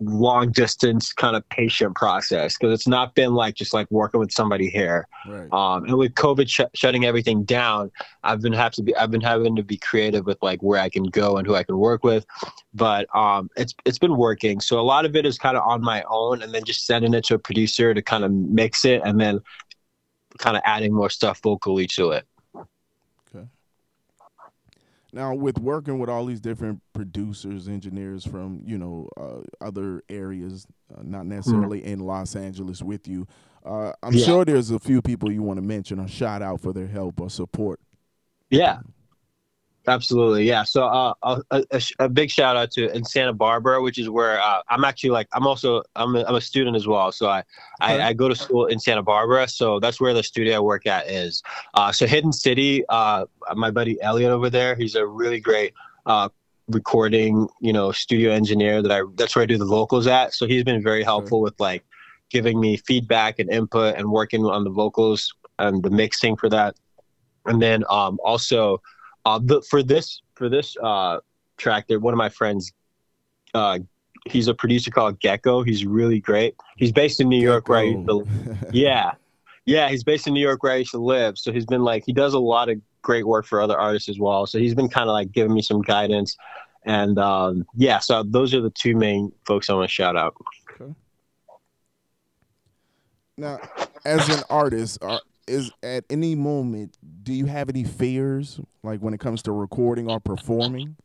long 0.00 0.52
distance 0.52 1.12
kind 1.12 1.34
of 1.34 1.48
patient 1.48 1.94
process 1.96 2.56
because 2.56 2.72
it's 2.72 2.86
not 2.86 3.14
been 3.14 3.34
like 3.34 3.54
just 3.54 3.74
like 3.74 3.90
working 3.90 4.20
with 4.20 4.30
somebody 4.30 4.68
here. 4.68 5.06
Right. 5.26 5.52
Um, 5.52 5.84
and 5.84 5.96
with 5.96 6.14
COVID 6.14 6.48
sh- 6.48 6.70
shutting 6.74 7.04
everything 7.04 7.42
down, 7.44 7.90
I've 8.22 8.40
been 8.40 8.52
have 8.52 8.72
to 8.72 8.82
be 8.82 8.94
I've 8.96 9.10
been 9.10 9.20
having 9.20 9.56
to 9.56 9.62
be 9.62 9.76
creative 9.76 10.26
with 10.26 10.38
like 10.40 10.62
where 10.62 10.80
I 10.80 10.88
can 10.88 11.04
go 11.04 11.36
and 11.36 11.46
who 11.46 11.54
I 11.54 11.64
can 11.64 11.78
work 11.78 12.04
with. 12.04 12.24
But 12.74 13.14
um, 13.14 13.50
it's 13.56 13.74
it's 13.84 13.98
been 13.98 14.16
working. 14.16 14.60
So 14.60 14.78
a 14.78 14.82
lot 14.82 15.04
of 15.04 15.16
it 15.16 15.26
is 15.26 15.38
kind 15.38 15.56
of 15.56 15.64
on 15.64 15.82
my 15.82 16.04
own, 16.08 16.42
and 16.42 16.52
then 16.54 16.64
just 16.64 16.86
sending 16.86 17.14
it 17.14 17.24
to 17.24 17.34
a 17.34 17.38
producer 17.38 17.92
to 17.92 18.02
kind 18.02 18.24
of 18.24 18.30
mix 18.30 18.84
it, 18.84 19.02
and 19.04 19.20
then 19.20 19.40
kind 20.38 20.56
of 20.56 20.62
adding 20.64 20.94
more 20.94 21.10
stuff 21.10 21.40
vocally 21.42 21.86
to 21.88 22.10
it. 22.10 22.24
Now, 25.18 25.34
with 25.34 25.58
working 25.58 25.98
with 25.98 26.08
all 26.08 26.26
these 26.26 26.40
different 26.40 26.80
producers, 26.92 27.66
engineers 27.66 28.24
from 28.24 28.62
you 28.64 28.78
know 28.78 29.08
uh, 29.16 29.40
other 29.60 30.04
areas, 30.08 30.64
uh, 30.96 31.02
not 31.02 31.26
necessarily 31.26 31.80
mm-hmm. 31.80 31.88
in 31.88 31.98
Los 31.98 32.36
Angeles 32.36 32.82
with 32.82 33.08
you, 33.08 33.26
uh, 33.66 33.92
I'm 34.00 34.12
yeah. 34.12 34.24
sure 34.24 34.44
there's 34.44 34.70
a 34.70 34.78
few 34.78 35.02
people 35.02 35.32
you 35.32 35.42
want 35.42 35.56
to 35.56 35.62
mention 35.62 35.98
or 35.98 36.06
shout 36.06 36.40
out 36.40 36.60
for 36.60 36.72
their 36.72 36.86
help 36.86 37.20
or 37.20 37.30
support. 37.30 37.80
Yeah, 38.48 38.78
Absolutely, 39.88 40.44
yeah. 40.44 40.64
So 40.64 40.84
uh, 40.84 41.14
a, 41.22 41.64
a, 41.70 41.82
a, 41.98 42.08
big 42.10 42.30
shout 42.30 42.56
out 42.56 42.70
to 42.72 42.94
in 42.94 43.04
Santa 43.04 43.32
Barbara, 43.32 43.80
which 43.80 43.98
is 43.98 44.10
where 44.10 44.38
uh, 44.38 44.60
I'm 44.68 44.84
actually 44.84 45.10
like 45.10 45.28
I'm 45.32 45.46
also 45.46 45.82
I'm 45.96 46.14
a, 46.14 46.24
I'm 46.24 46.34
a 46.34 46.42
student 46.42 46.76
as 46.76 46.86
well. 46.86 47.10
So 47.10 47.28
I, 47.28 47.42
I, 47.80 48.00
I 48.02 48.12
go 48.12 48.28
to 48.28 48.36
school 48.36 48.66
in 48.66 48.78
Santa 48.78 49.02
Barbara, 49.02 49.48
so 49.48 49.80
that's 49.80 49.98
where 49.98 50.12
the 50.12 50.22
studio 50.22 50.56
I 50.56 50.60
work 50.60 50.86
at 50.86 51.08
is. 51.08 51.42
Uh, 51.72 51.90
so 51.90 52.06
Hidden 52.06 52.34
City, 52.34 52.84
uh, 52.90 53.24
my 53.54 53.70
buddy 53.70 54.00
Elliot 54.02 54.30
over 54.30 54.50
there, 54.50 54.76
he's 54.76 54.94
a 54.94 55.06
really 55.06 55.40
great 55.40 55.72
uh, 56.04 56.28
recording, 56.68 57.48
you 57.62 57.72
know, 57.72 57.90
studio 57.90 58.30
engineer 58.30 58.82
that 58.82 58.92
I 58.92 59.02
that's 59.14 59.34
where 59.34 59.44
I 59.44 59.46
do 59.46 59.56
the 59.56 59.64
vocals 59.64 60.06
at. 60.06 60.34
So 60.34 60.46
he's 60.46 60.64
been 60.64 60.82
very 60.82 61.02
helpful 61.02 61.40
with 61.40 61.58
like 61.58 61.82
giving 62.30 62.60
me 62.60 62.76
feedback 62.76 63.38
and 63.38 63.50
input 63.50 63.94
and 63.96 64.10
working 64.10 64.44
on 64.44 64.64
the 64.64 64.70
vocals 64.70 65.32
and 65.58 65.82
the 65.82 65.90
mixing 65.90 66.36
for 66.36 66.50
that. 66.50 66.74
And 67.46 67.62
then 67.62 67.84
um, 67.88 68.18
also 68.22 68.82
uh, 69.28 69.38
but 69.38 69.66
for 69.66 69.82
this 69.82 70.22
for 70.34 70.48
this 70.48 70.74
uh, 70.82 71.18
track, 71.58 71.86
there 71.86 72.00
one 72.00 72.14
of 72.14 72.18
my 72.18 72.30
friends, 72.30 72.72
uh, 73.52 73.78
he's 74.24 74.48
a 74.48 74.54
producer 74.54 74.90
called 74.90 75.20
Gecko. 75.20 75.62
He's 75.62 75.84
really 75.84 76.18
great. 76.18 76.54
He's 76.76 76.92
based 76.92 77.20
in 77.20 77.28
New 77.28 77.40
York, 77.40 77.68
where 77.68 77.80
I 77.80 77.82
used 77.82 78.08
yeah, 78.72 79.12
yeah. 79.66 79.90
He's 79.90 80.02
based 80.02 80.26
in 80.26 80.32
New 80.32 80.40
York, 80.40 80.62
where 80.62 80.72
I 80.72 80.76
used 80.76 80.92
to 80.92 80.98
live. 80.98 81.36
So 81.36 81.52
he's 81.52 81.66
been 81.66 81.82
like 81.82 82.04
he 82.06 82.12
does 82.14 82.32
a 82.32 82.38
lot 82.38 82.70
of 82.70 82.80
great 83.02 83.26
work 83.26 83.44
for 83.44 83.60
other 83.60 83.76
artists 83.76 84.08
as 84.08 84.18
well. 84.18 84.46
So 84.46 84.58
he's 84.58 84.74
been 84.74 84.88
kind 84.88 85.10
of 85.10 85.12
like 85.12 85.30
giving 85.30 85.52
me 85.52 85.60
some 85.60 85.82
guidance, 85.82 86.34
and 86.86 87.18
um, 87.18 87.66
yeah. 87.76 87.98
So 87.98 88.22
those 88.22 88.54
are 88.54 88.62
the 88.62 88.70
two 88.70 88.96
main 88.96 89.30
folks 89.44 89.68
I 89.68 89.74
want 89.74 89.90
to 89.90 89.92
shout 89.92 90.16
out. 90.16 90.36
Okay. 90.70 90.94
Now, 93.36 93.60
as 94.06 94.26
an 94.30 94.42
artist, 94.48 94.98
are, 95.02 95.20
is 95.48 95.70
at 95.82 96.04
any 96.10 96.34
moment 96.34 96.96
do 97.22 97.32
you 97.32 97.46
have 97.46 97.68
any 97.68 97.84
fears 97.84 98.60
like 98.82 99.00
when 99.00 99.14
it 99.14 99.20
comes 99.20 99.42
to 99.42 99.52
recording 99.52 100.10
or 100.10 100.20
performing? 100.20 100.96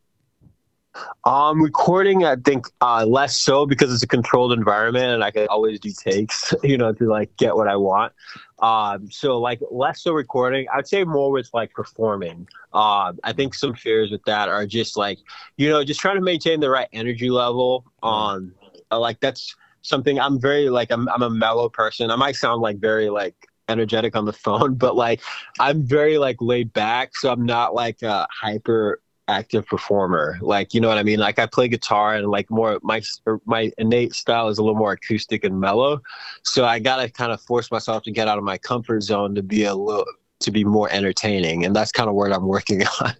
Um, 1.25 1.62
recording, 1.62 2.23
I 2.23 2.35
think 2.35 2.67
uh, 2.81 3.05
less 3.05 3.35
so 3.35 3.65
because 3.65 3.91
it's 3.91 4.03
a 4.03 4.07
controlled 4.07 4.53
environment 4.53 5.05
and 5.05 5.23
I 5.23 5.31
can 5.31 5.47
always 5.47 5.79
do 5.79 5.91
takes, 5.91 6.53
you 6.63 6.77
know, 6.77 6.93
to 6.93 7.05
like 7.05 7.35
get 7.38 7.55
what 7.55 7.67
I 7.67 7.75
want. 7.75 8.13
Um, 8.59 9.09
so 9.09 9.39
like 9.39 9.59
less 9.71 10.03
so 10.03 10.13
recording. 10.13 10.67
I'd 10.73 10.88
say 10.88 11.03
more 11.03 11.31
with 11.31 11.50
like 11.53 11.71
performing. 11.73 12.47
Um, 12.73 13.19
I 13.23 13.33
think 13.33 13.55
some 13.55 13.73
fears 13.73 14.12
with 14.12 14.23
that 14.25 14.50
are 14.50 14.65
just 14.67 14.95
like, 14.95 15.17
you 15.57 15.69
know, 15.69 15.83
just 15.83 16.00
trying 16.00 16.15
to 16.15 16.21
maintain 16.21 16.59
the 16.59 16.69
right 16.69 16.88
energy 16.93 17.29
level. 17.29 17.85
Um, 18.03 18.53
like 18.91 19.19
that's 19.19 19.55
something 19.81 20.19
I'm 20.19 20.39
very 20.39 20.69
like 20.69 20.91
I'm 20.91 21.09
I'm 21.09 21.23
a 21.23 21.29
mellow 21.29 21.69
person. 21.69 22.12
I 22.12 22.15
might 22.15 22.35
sound 22.35 22.62
like 22.62 22.77
very 22.77 23.09
like 23.09 23.35
energetic 23.70 24.15
on 24.15 24.25
the 24.25 24.34
phone, 24.46 24.75
but 24.75 24.96
like 24.96 25.22
I'm 25.60 25.84
very 25.84 26.17
like 26.17 26.38
laid 26.39 26.74
back, 26.74 27.15
so 27.15 27.32
I'm 27.32 27.46
not 27.46 27.74
like 27.74 28.01
a 28.01 28.27
hyper 28.32 29.00
active 29.27 29.65
performer. 29.65 30.38
Like, 30.41 30.74
you 30.74 30.82
know 30.82 30.89
what 30.89 30.98
I 30.98 31.03
mean? 31.03 31.20
Like 31.20 31.39
I 31.39 31.46
play 31.46 31.67
guitar 31.67 32.15
and 32.15 32.27
like 32.29 32.50
more 32.50 32.79
my 32.84 33.01
my 33.46 33.72
innate 33.77 34.13
style 34.13 34.50
is 34.50 34.58
a 34.58 34.63
little 34.63 34.77
more 34.77 34.93
acoustic 34.93 35.43
and 35.43 35.60
mellow. 35.60 36.01
So 36.43 36.65
I 36.65 36.79
got 36.79 36.98
to 36.98 37.10
kind 37.10 37.32
of 37.32 37.41
force 37.41 37.72
myself 37.72 38.03
to 38.03 38.12
get 38.12 38.27
out 38.27 38.38
of 38.38 38.43
my 38.43 38.58
comfort 38.58 39.01
zone 39.03 39.36
to 39.36 39.43
be 39.43 39.63
a 39.63 39.75
little 39.75 40.05
to 40.39 40.51
be 40.51 40.65
more 40.65 40.89
entertaining 40.91 41.63
and 41.63 41.74
that's 41.74 41.91
kind 41.91 42.10
of 42.10 42.15
what 42.15 42.34
i'm 42.34 42.46
working 42.48 42.84
on 43.01 43.13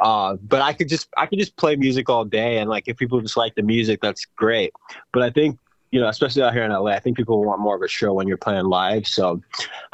uh, 0.00 0.36
but 0.42 0.60
i 0.60 0.74
could 0.74 0.90
just 0.90 1.08
i 1.16 1.24
could 1.24 1.38
just 1.38 1.56
play 1.56 1.74
music 1.74 2.10
all 2.10 2.24
day 2.24 2.58
and 2.58 2.68
like 2.68 2.86
if 2.86 2.98
people 2.98 3.18
just 3.20 3.36
like 3.36 3.54
the 3.54 3.62
music 3.62 3.98
that's 4.02 4.26
great 4.36 4.72
but 5.12 5.22
i 5.22 5.30
think 5.30 5.58
you 5.96 6.02
know, 6.02 6.08
especially 6.08 6.42
out 6.42 6.52
here 6.52 6.62
in 6.62 6.70
LA, 6.70 6.90
I 6.90 6.98
think 6.98 7.16
people 7.16 7.42
want 7.42 7.58
more 7.58 7.74
of 7.74 7.80
a 7.80 7.88
show 7.88 8.12
when 8.12 8.28
you're 8.28 8.36
playing 8.36 8.66
live. 8.66 9.06
So 9.06 9.40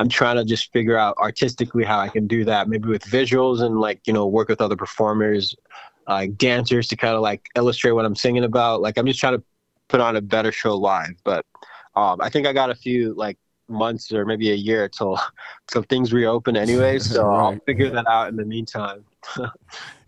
I'm 0.00 0.08
trying 0.08 0.34
to 0.34 0.44
just 0.44 0.72
figure 0.72 0.98
out 0.98 1.16
artistically 1.16 1.84
how 1.84 2.00
I 2.00 2.08
can 2.08 2.26
do 2.26 2.44
that, 2.44 2.68
maybe 2.68 2.88
with 2.88 3.04
visuals 3.04 3.62
and 3.62 3.78
like, 3.78 4.00
you 4.04 4.12
know, 4.12 4.26
work 4.26 4.48
with 4.48 4.60
other 4.60 4.74
performers, 4.74 5.54
uh, 6.08 6.26
dancers 6.36 6.88
to 6.88 6.96
kind 6.96 7.14
of 7.14 7.20
like 7.20 7.46
illustrate 7.54 7.92
what 7.92 8.04
I'm 8.04 8.16
singing 8.16 8.42
about. 8.42 8.80
Like 8.80 8.98
I'm 8.98 9.06
just 9.06 9.20
trying 9.20 9.38
to 9.38 9.44
put 9.86 10.00
on 10.00 10.16
a 10.16 10.20
better 10.20 10.50
show 10.50 10.76
live. 10.76 11.14
But 11.22 11.46
um, 11.94 12.20
I 12.20 12.28
think 12.28 12.48
I 12.48 12.52
got 12.52 12.68
a 12.68 12.74
few 12.74 13.14
like 13.14 13.38
months 13.68 14.12
or 14.12 14.26
maybe 14.26 14.50
a 14.50 14.56
year 14.56 14.88
till 14.88 15.20
till 15.70 15.82
things 15.84 16.12
reopen 16.12 16.56
anyway. 16.56 16.98
So 17.12 17.24
right. 17.24 17.38
I'll 17.38 17.58
figure 17.64 17.90
that 17.90 18.08
out 18.08 18.28
in 18.28 18.34
the 18.34 18.44
meantime. 18.44 19.04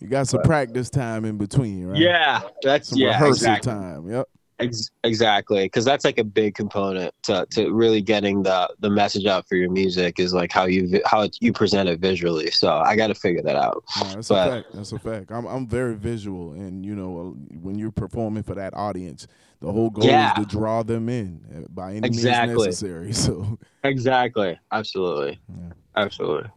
you 0.01 0.09
got 0.09 0.27
some 0.27 0.39
but, 0.39 0.47
practice 0.47 0.91
time 0.91 1.25
in 1.25 1.39
between, 1.39 1.87
right? 1.87 2.01
Yeah, 2.01 2.41
that's 2.65 2.89
some 2.89 2.99
yeah, 2.99 3.11
rehearsal 3.11 3.31
exactly. 3.31 3.73
time. 3.73 4.11
Yep. 4.11 4.29
Ex- 4.61 4.90
exactly, 5.02 5.64
because 5.64 5.84
that's 5.84 6.04
like 6.04 6.18
a 6.18 6.25
big 6.25 6.54
component 6.54 7.12
to, 7.25 7.44
to 7.50 7.73
really 7.73 8.00
getting 8.00 8.44
the 8.44 8.73
the 8.78 8.88
message 8.88 9.26
out 9.26 9.49
for 9.49 9.56
your 9.56 9.70
music 9.70 10.20
is 10.20 10.32
like 10.32 10.52
how 10.52 10.66
you 10.66 11.00
how 11.06 11.28
you 11.40 11.52
present 11.52 11.88
it 11.88 11.99
visually. 11.99 12.52
So 12.52 12.70
I 12.73 12.94
got 12.94 13.08
to 13.08 13.16
figure 13.16 13.42
that 13.42 13.56
out. 13.56 13.82
No, 14.00 14.14
that's 14.14 14.28
but, 14.28 14.49
a 14.49 14.50
fact. 14.52 14.68
That's 14.75 14.92
a 14.92 14.99
fact. 14.99 15.32
I'm 15.32 15.46
I'm 15.46 15.66
very 15.66 15.96
visual, 15.96 16.52
and 16.52 16.87
you 16.87 16.94
know 16.94 17.37
when 17.62 17.78
you're 17.78 17.90
performing 17.90 18.44
for 18.44 18.54
that 18.54 18.75
audience, 18.75 19.26
the 19.61 19.73
whole 19.73 19.90
goal 19.90 20.04
yeah. 20.04 20.32
is 20.38 20.46
to 20.46 20.56
draw 20.56 20.84
them 20.84 21.08
in 21.08 21.40
uh, 21.52 21.66
by 21.70 21.94
any 21.94 22.06
exactly. 22.06 22.54
means 22.54 22.66
necessary. 22.66 23.12
So 23.25 23.58
exactly, 23.82 24.58
absolutely, 24.70 25.40
yeah. 25.49 25.73
absolutely. 25.96 26.49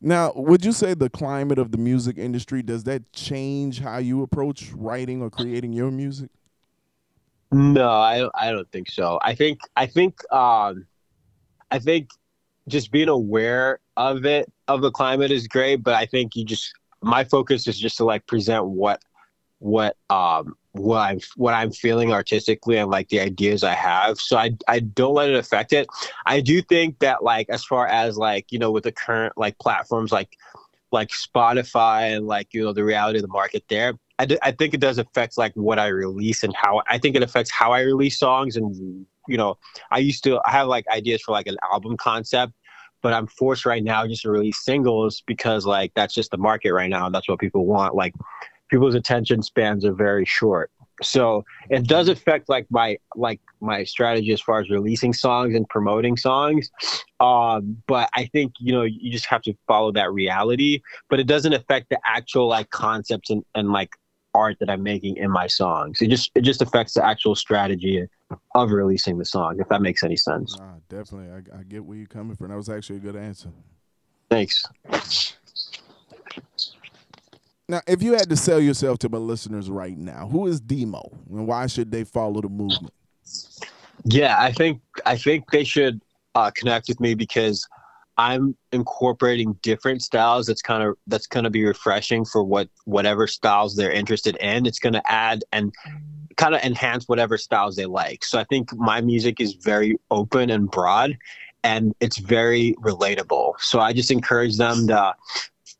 Now, 0.00 0.32
would 0.36 0.64
you 0.64 0.72
say 0.72 0.94
the 0.94 1.10
climate 1.10 1.58
of 1.58 1.72
the 1.72 1.78
music 1.78 2.16
industry 2.16 2.62
does 2.62 2.84
that 2.84 3.12
change 3.12 3.80
how 3.80 3.98
you 3.98 4.22
approach 4.22 4.72
writing 4.72 5.20
or 5.20 5.28
creating 5.30 5.72
your 5.72 5.90
music? 5.90 6.30
No, 7.52 7.88
I 7.88 8.28
I 8.34 8.50
don't 8.50 8.70
think 8.70 8.90
so. 8.90 9.18
I 9.22 9.34
think 9.34 9.60
I 9.76 9.86
think 9.86 10.20
um, 10.32 10.86
I 11.70 11.78
think 11.78 12.10
just 12.68 12.90
being 12.90 13.08
aware 13.08 13.80
of 13.96 14.26
it 14.26 14.52
of 14.68 14.82
the 14.82 14.90
climate 14.90 15.30
is 15.30 15.46
great, 15.46 15.76
but 15.76 15.94
I 15.94 16.06
think 16.06 16.36
you 16.36 16.44
just 16.44 16.72
my 17.02 17.24
focus 17.24 17.66
is 17.68 17.78
just 17.78 17.96
to 17.98 18.04
like 18.04 18.26
present 18.26 18.66
what 18.66 19.00
what 19.58 19.96
um 20.10 20.56
what 20.72 20.98
I'm 20.98 21.20
what 21.36 21.54
I'm 21.54 21.70
feeling 21.70 22.12
artistically 22.12 22.76
and 22.76 22.90
like 22.90 23.08
the 23.08 23.20
ideas 23.20 23.62
I 23.64 23.74
have. 23.74 24.20
So 24.20 24.36
I 24.36 24.50
I 24.68 24.80
don't 24.80 25.14
let 25.14 25.30
it 25.30 25.36
affect 25.36 25.72
it. 25.72 25.86
I 26.26 26.40
do 26.40 26.60
think 26.62 26.98
that 26.98 27.22
like 27.22 27.48
as 27.48 27.64
far 27.64 27.86
as 27.86 28.16
like 28.18 28.50
you 28.50 28.58
know 28.58 28.70
with 28.72 28.84
the 28.84 28.92
current 28.92 29.34
like 29.36 29.58
platforms 29.58 30.12
like 30.12 30.36
like 30.92 31.08
Spotify 31.08 32.16
and 32.16 32.26
like 32.26 32.52
you 32.52 32.64
know 32.64 32.72
the 32.72 32.84
reality 32.84 33.18
of 33.18 33.22
the 33.22 33.28
market 33.28 33.64
there, 33.68 33.94
I, 34.18 34.26
d- 34.26 34.38
I 34.42 34.50
think 34.52 34.72
it 34.72 34.80
does 34.80 34.98
affect 34.98 35.36
like 35.36 35.52
what 35.54 35.78
I 35.78 35.88
release 35.88 36.42
and 36.42 36.54
how 36.56 36.82
I 36.88 36.98
think 36.98 37.16
it 37.16 37.22
affects 37.22 37.50
how 37.50 37.72
I 37.72 37.80
release 37.80 38.18
songs 38.18 38.56
and 38.56 39.06
you 39.28 39.36
know 39.36 39.58
I 39.90 39.98
used 39.98 40.24
to 40.24 40.40
I 40.46 40.52
have 40.52 40.68
like 40.68 40.86
ideas 40.88 41.22
for 41.22 41.32
like 41.32 41.46
an 41.46 41.56
album 41.70 41.96
concept 41.96 42.52
but 43.02 43.12
I'm 43.12 43.28
forced 43.28 43.66
right 43.66 43.84
now 43.84 44.04
just 44.06 44.22
to 44.22 44.30
release 44.30 44.64
singles 44.64 45.22
because 45.26 45.64
like 45.64 45.92
that's 45.94 46.12
just 46.12 46.32
the 46.32 46.38
market 46.38 46.72
right 46.72 46.90
now. 46.90 47.06
And 47.06 47.14
that's 47.14 47.28
what 47.28 47.38
people 47.38 47.64
want. 47.64 47.94
Like 47.94 48.14
people's 48.68 48.96
attention 48.96 49.42
spans 49.42 49.84
are 49.84 49.92
very 49.92 50.24
short. 50.24 50.72
So 51.02 51.44
it 51.70 51.86
does 51.86 52.08
affect 52.08 52.48
like 52.48 52.66
my 52.68 52.96
like 53.14 53.40
my 53.60 53.84
strategy 53.84 54.32
as 54.32 54.40
far 54.40 54.60
as 54.60 54.70
releasing 54.70 55.12
songs 55.12 55.54
and 55.54 55.68
promoting 55.68 56.16
songs. 56.16 56.68
Um 57.20 57.80
but 57.86 58.10
i 58.16 58.24
think 58.26 58.54
you 58.58 58.72
know 58.72 58.82
you 58.82 59.12
just 59.12 59.26
have 59.26 59.42
to 59.42 59.54
follow 59.68 59.92
that 59.92 60.12
reality. 60.12 60.80
But 61.08 61.20
it 61.20 61.28
doesn't 61.28 61.52
affect 61.52 61.90
the 61.90 62.00
actual 62.04 62.48
like 62.48 62.70
concepts 62.70 63.30
and, 63.30 63.44
and 63.54 63.72
like 63.72 63.90
art 64.36 64.56
that 64.60 64.70
I'm 64.70 64.82
making 64.82 65.16
in 65.16 65.30
my 65.30 65.46
songs. 65.46 65.98
It 66.00 66.08
just 66.08 66.30
it 66.34 66.42
just 66.42 66.62
affects 66.62 66.94
the 66.94 67.04
actual 67.04 67.34
strategy 67.34 68.06
of 68.54 68.70
releasing 68.70 69.18
the 69.18 69.24
song, 69.24 69.58
if 69.60 69.68
that 69.68 69.82
makes 69.82 70.02
any 70.02 70.16
sense. 70.16 70.56
Nah, 70.58 70.74
definitely. 70.88 71.30
I, 71.32 71.60
I 71.60 71.62
get 71.62 71.84
where 71.84 71.96
you're 71.96 72.06
coming 72.06 72.36
from. 72.36 72.48
That 72.48 72.56
was 72.56 72.68
actually 72.68 72.96
a 72.96 73.00
good 73.00 73.16
answer. 73.16 73.48
Thanks. 74.30 74.64
Now, 77.68 77.80
if 77.88 78.02
you 78.02 78.12
had 78.12 78.28
to 78.30 78.36
sell 78.36 78.60
yourself 78.60 78.98
to 79.00 79.08
my 79.08 79.18
listeners 79.18 79.68
right 79.68 79.96
now, 79.96 80.28
who 80.28 80.46
is 80.46 80.60
Demo, 80.60 81.10
and 81.28 81.46
why 81.48 81.66
should 81.66 81.90
they 81.90 82.04
follow 82.04 82.40
the 82.40 82.48
movement? 82.48 82.94
Yeah, 84.04 84.36
I 84.38 84.52
think 84.52 84.80
I 85.04 85.16
think 85.16 85.50
they 85.50 85.64
should 85.64 86.00
uh, 86.36 86.50
connect 86.54 86.88
with 86.88 87.00
me 87.00 87.14
because 87.14 87.66
I'm 88.18 88.56
incorporating 88.72 89.54
different 89.62 90.02
styles. 90.02 90.46
That's 90.46 90.62
kind 90.62 90.82
of 90.82 90.96
that's 91.06 91.26
going 91.26 91.44
to 91.44 91.50
be 91.50 91.64
refreshing 91.64 92.24
for 92.24 92.42
what 92.42 92.68
whatever 92.84 93.26
styles 93.26 93.76
they're 93.76 93.92
interested 93.92 94.36
in. 94.36 94.66
It's 94.66 94.78
going 94.78 94.94
to 94.94 95.10
add 95.10 95.44
and 95.52 95.74
kind 96.36 96.54
of 96.54 96.62
enhance 96.62 97.08
whatever 97.08 97.38
styles 97.38 97.76
they 97.76 97.86
like. 97.86 98.24
So 98.24 98.38
I 98.38 98.44
think 98.44 98.74
my 98.74 99.00
music 99.00 99.40
is 99.40 99.54
very 99.54 99.96
open 100.10 100.50
and 100.50 100.70
broad, 100.70 101.16
and 101.64 101.94
it's 102.00 102.18
very 102.18 102.74
relatable. 102.80 103.54
So 103.58 103.80
I 103.80 103.92
just 103.92 104.10
encourage 104.10 104.56
them 104.56 104.86
to 104.88 105.14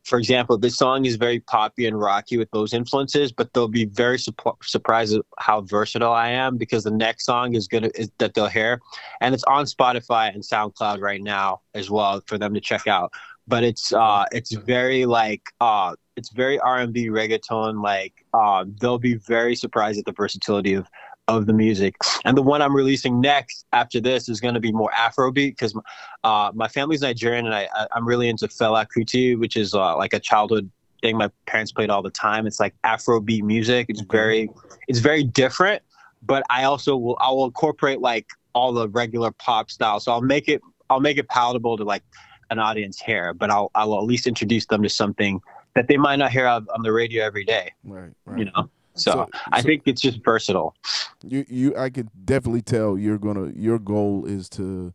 for 0.07 0.19
example, 0.19 0.57
this 0.57 0.77
song 0.77 1.05
is 1.05 1.17
very 1.17 1.41
poppy 1.41 1.87
and 1.87 1.99
rocky 1.99 2.37
with 2.37 2.49
those 2.53 2.73
influences, 2.73 3.33
but 3.33 3.53
they'll 3.53 3.67
be 3.67 3.87
very 3.87 4.21
su- 4.21 4.33
surprised 4.63 5.17
at 5.17 5.23
how 5.39 5.63
versatile 5.63 6.13
I 6.13 6.29
am 6.29 6.57
because 6.57 6.85
the 6.85 6.93
next 6.93 7.25
song 7.25 7.55
is 7.55 7.67
gonna 7.67 7.91
is, 7.97 8.09
that 8.19 8.35
they'll 8.35 8.47
hear, 8.47 8.81
and 9.21 9.35
it's 9.35 9.43
on 9.45 9.65
Spotify 9.65 10.33
and 10.33 10.45
SoundCloud 10.45 11.01
right 11.01 11.21
now 11.21 11.61
as 11.75 11.91
well 11.91 12.23
for 12.27 12.39
them 12.39 12.55
to 12.55 12.61
check 12.61 12.87
out. 12.87 13.13
But 13.49 13.65
it's 13.65 13.93
uh 13.93 14.27
it's 14.31 14.53
very 14.53 15.07
like 15.07 15.43
uh 15.61 15.97
it's 16.17 16.31
very 16.31 16.61
R 16.61 16.79
and 16.79 16.93
B 16.93 17.09
reggaeton 17.09 17.83
like 17.83 18.25
uh 18.33 18.65
they'll 18.81 18.99
be 18.99 19.15
very 19.17 19.57
surprised 19.57 19.99
at 19.99 20.05
the 20.05 20.13
versatility 20.13 20.75
of 20.75 20.87
of 21.29 21.47
the 21.47 21.53
music. 21.53 21.97
And 22.25 22.37
the 22.37 22.43
one 22.43 22.63
I'm 22.63 22.75
releasing 22.75 23.21
next 23.21 23.67
after 23.73 24.01
this 24.01 24.29
is 24.29 24.41
going 24.41 24.55
to 24.55 24.61
be 24.61 24.73
more 24.73 24.91
Afrobeat 24.93 25.57
because 25.57 25.77
uh, 26.25 26.53
my 26.55 26.69
family's 26.69 27.01
Nigerian 27.01 27.47
and 27.47 27.55
I, 27.55 27.69
I'm 27.93 28.07
really 28.07 28.29
into 28.29 28.47
Fela 28.47 28.87
Kuti, 28.87 29.39
which 29.39 29.57
is 29.57 29.75
uh, 29.75 29.97
like 29.97 30.13
a 30.13 30.21
childhood 30.21 30.71
thing 31.03 31.17
my 31.17 31.31
parents 31.47 31.73
played 31.73 31.91
all 31.91 32.03
the 32.03 32.11
time. 32.11 32.47
It's 32.47 32.61
like 32.61 32.75
Afrobeat 32.85 33.43
music. 33.43 33.87
It's 33.89 34.03
very, 34.03 34.51
it's 34.89 35.01
very 35.01 35.25
different, 35.25 35.83
but 36.23 36.45
I 36.49 36.65
also 36.65 36.97
will, 36.97 37.19
I 37.21 37.31
will 37.31 37.47
incorporate 37.47 38.01
like 38.01 38.27
all 38.55 38.73
the 38.73 38.89
regular 38.89 39.33
pop 39.33 39.71
style. 39.71 40.01
So 40.01 40.13
I'll 40.13 40.23
make 40.23 40.49
it, 40.49 40.63
I'll 40.89 41.01
make 41.01 41.19
it 41.19 41.29
palatable 41.29 41.77
to 41.79 41.85
like 41.85 42.05
an 42.51 42.61
audience 42.61 43.01
here, 43.01 43.35
but 43.35 43.51
I'll, 43.51 43.73
I'll 43.75 43.99
at 43.99 44.05
least 44.05 44.29
introduce 44.29 44.67
them 44.67 44.83
to 44.85 44.89
something 44.89 45.41
that 45.75 45.89
they 45.89 45.97
might 45.97 46.17
not 46.17 46.31
hear 46.31 46.47
on 46.47 46.67
the 46.83 46.93
radio 46.93 47.25
every 47.25 47.45
day. 47.45 47.73
Right. 47.85 48.13
right. 48.25 48.39
You 48.39 48.45
know? 48.47 48.71
So, 48.97 49.11
so 49.11 49.29
I 49.53 49.61
so 49.61 49.67
think 49.67 49.83
it's 49.87 50.01
just 50.01 50.25
versatile. 50.25 50.75
You 51.23 51.45
you 51.49 51.77
I 51.77 51.91
could 51.91 52.09
definitely 52.25 52.63
tell 52.63 52.99
you're 52.99 53.19
gonna 53.19 53.53
your 53.55 53.79
goal 53.79 54.25
is 54.27 54.49
to 54.51 54.93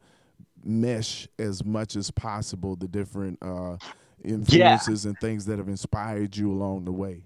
mesh 0.63 1.27
as 1.39 1.63
much 1.65 1.95
as 1.95 2.11
possible 2.11 2.75
the 2.75 2.87
different 2.87 3.39
uh, 3.41 3.77
influences 4.23 5.05
yeah. 5.05 5.09
and 5.09 5.19
things 5.19 5.45
that 5.45 5.57
have 5.57 5.67
inspired 5.67 6.35
you 6.35 6.51
along 6.51 6.85
the 6.85 6.91
way. 6.91 7.23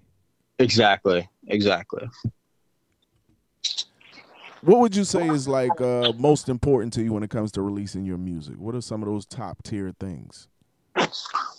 Exactly. 0.58 1.28
Exactly. 1.48 2.08
What 4.62 4.80
would 4.80 4.96
you 4.96 5.04
say 5.04 5.28
is 5.28 5.46
like 5.46 5.80
uh, 5.80 6.12
most 6.18 6.48
important 6.48 6.92
to 6.94 7.02
you 7.02 7.12
when 7.12 7.22
it 7.22 7.30
comes 7.30 7.52
to 7.52 7.62
releasing 7.62 8.04
your 8.04 8.18
music? 8.18 8.56
What 8.58 8.74
are 8.74 8.80
some 8.80 9.02
of 9.02 9.08
those 9.08 9.26
top 9.26 9.62
tier 9.62 9.94
things? 10.00 10.48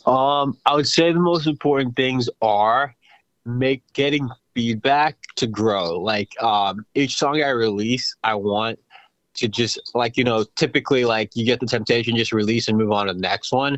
Um, 0.05 0.57
I 0.65 0.75
would 0.75 0.87
say 0.87 1.11
the 1.13 1.19
most 1.19 1.47
important 1.47 1.95
things 1.95 2.27
are 2.41 2.95
make 3.45 3.83
getting 3.93 4.29
feedback 4.57 5.17
to 5.35 5.45
grow. 5.45 5.99
Like 5.99 6.31
um, 6.41 6.83
each 6.95 7.15
song 7.17 7.43
I 7.43 7.49
release, 7.49 8.15
I 8.23 8.33
want 8.33 8.79
to 9.35 9.47
just 9.47 9.79
like 9.93 10.17
you 10.17 10.23
know 10.23 10.43
typically 10.55 11.05
like 11.05 11.29
you 11.35 11.45
get 11.45 11.59
the 11.59 11.67
temptation 11.67 12.15
just 12.15 12.33
release 12.33 12.67
and 12.67 12.75
move 12.75 12.91
on 12.91 13.05
to 13.05 13.13
the 13.13 13.19
next 13.19 13.51
one 13.51 13.77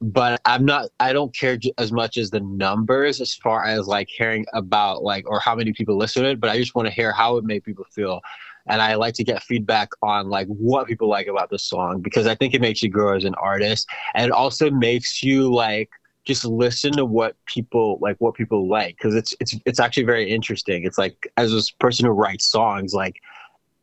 but 0.00 0.40
i'm 0.44 0.64
not 0.64 0.90
i 1.00 1.12
don't 1.12 1.34
care 1.36 1.58
as 1.76 1.90
much 1.90 2.16
as 2.16 2.30
the 2.30 2.38
numbers 2.38 3.20
as 3.20 3.34
far 3.34 3.64
as 3.64 3.88
like 3.88 4.08
hearing 4.08 4.46
about 4.52 5.02
like 5.02 5.28
or 5.28 5.40
how 5.40 5.56
many 5.56 5.72
people 5.72 5.96
listen 5.96 6.22
to 6.22 6.30
it 6.30 6.40
but 6.40 6.50
i 6.50 6.56
just 6.56 6.76
want 6.76 6.86
to 6.86 6.94
hear 6.94 7.10
how 7.10 7.36
it 7.36 7.42
made 7.42 7.64
people 7.64 7.84
feel 7.90 8.20
and 8.68 8.80
i 8.80 8.94
like 8.94 9.14
to 9.14 9.24
get 9.24 9.42
feedback 9.42 9.88
on 10.02 10.28
like 10.28 10.46
what 10.46 10.86
people 10.86 11.08
like 11.08 11.26
about 11.26 11.50
the 11.50 11.58
song 11.58 12.00
because 12.00 12.28
i 12.28 12.34
think 12.36 12.54
it 12.54 12.60
makes 12.60 12.80
you 12.80 12.88
grow 12.88 13.16
as 13.16 13.24
an 13.24 13.34
artist 13.34 13.88
and 14.14 14.26
it 14.26 14.32
also 14.32 14.70
makes 14.70 15.20
you 15.20 15.52
like 15.52 15.90
just 16.24 16.44
listen 16.44 16.92
to 16.92 17.04
what 17.04 17.36
people 17.46 17.98
like 18.00 18.16
what 18.18 18.34
people 18.34 18.68
like 18.68 18.96
because 18.96 19.14
it's 19.14 19.34
it's 19.40 19.56
it's 19.66 19.80
actually 19.80 20.04
very 20.04 20.30
interesting 20.30 20.84
it's 20.84 20.98
like 20.98 21.30
as 21.36 21.52
a 21.52 21.60
person 21.78 22.06
who 22.06 22.12
writes 22.12 22.46
songs 22.46 22.94
like 22.94 23.20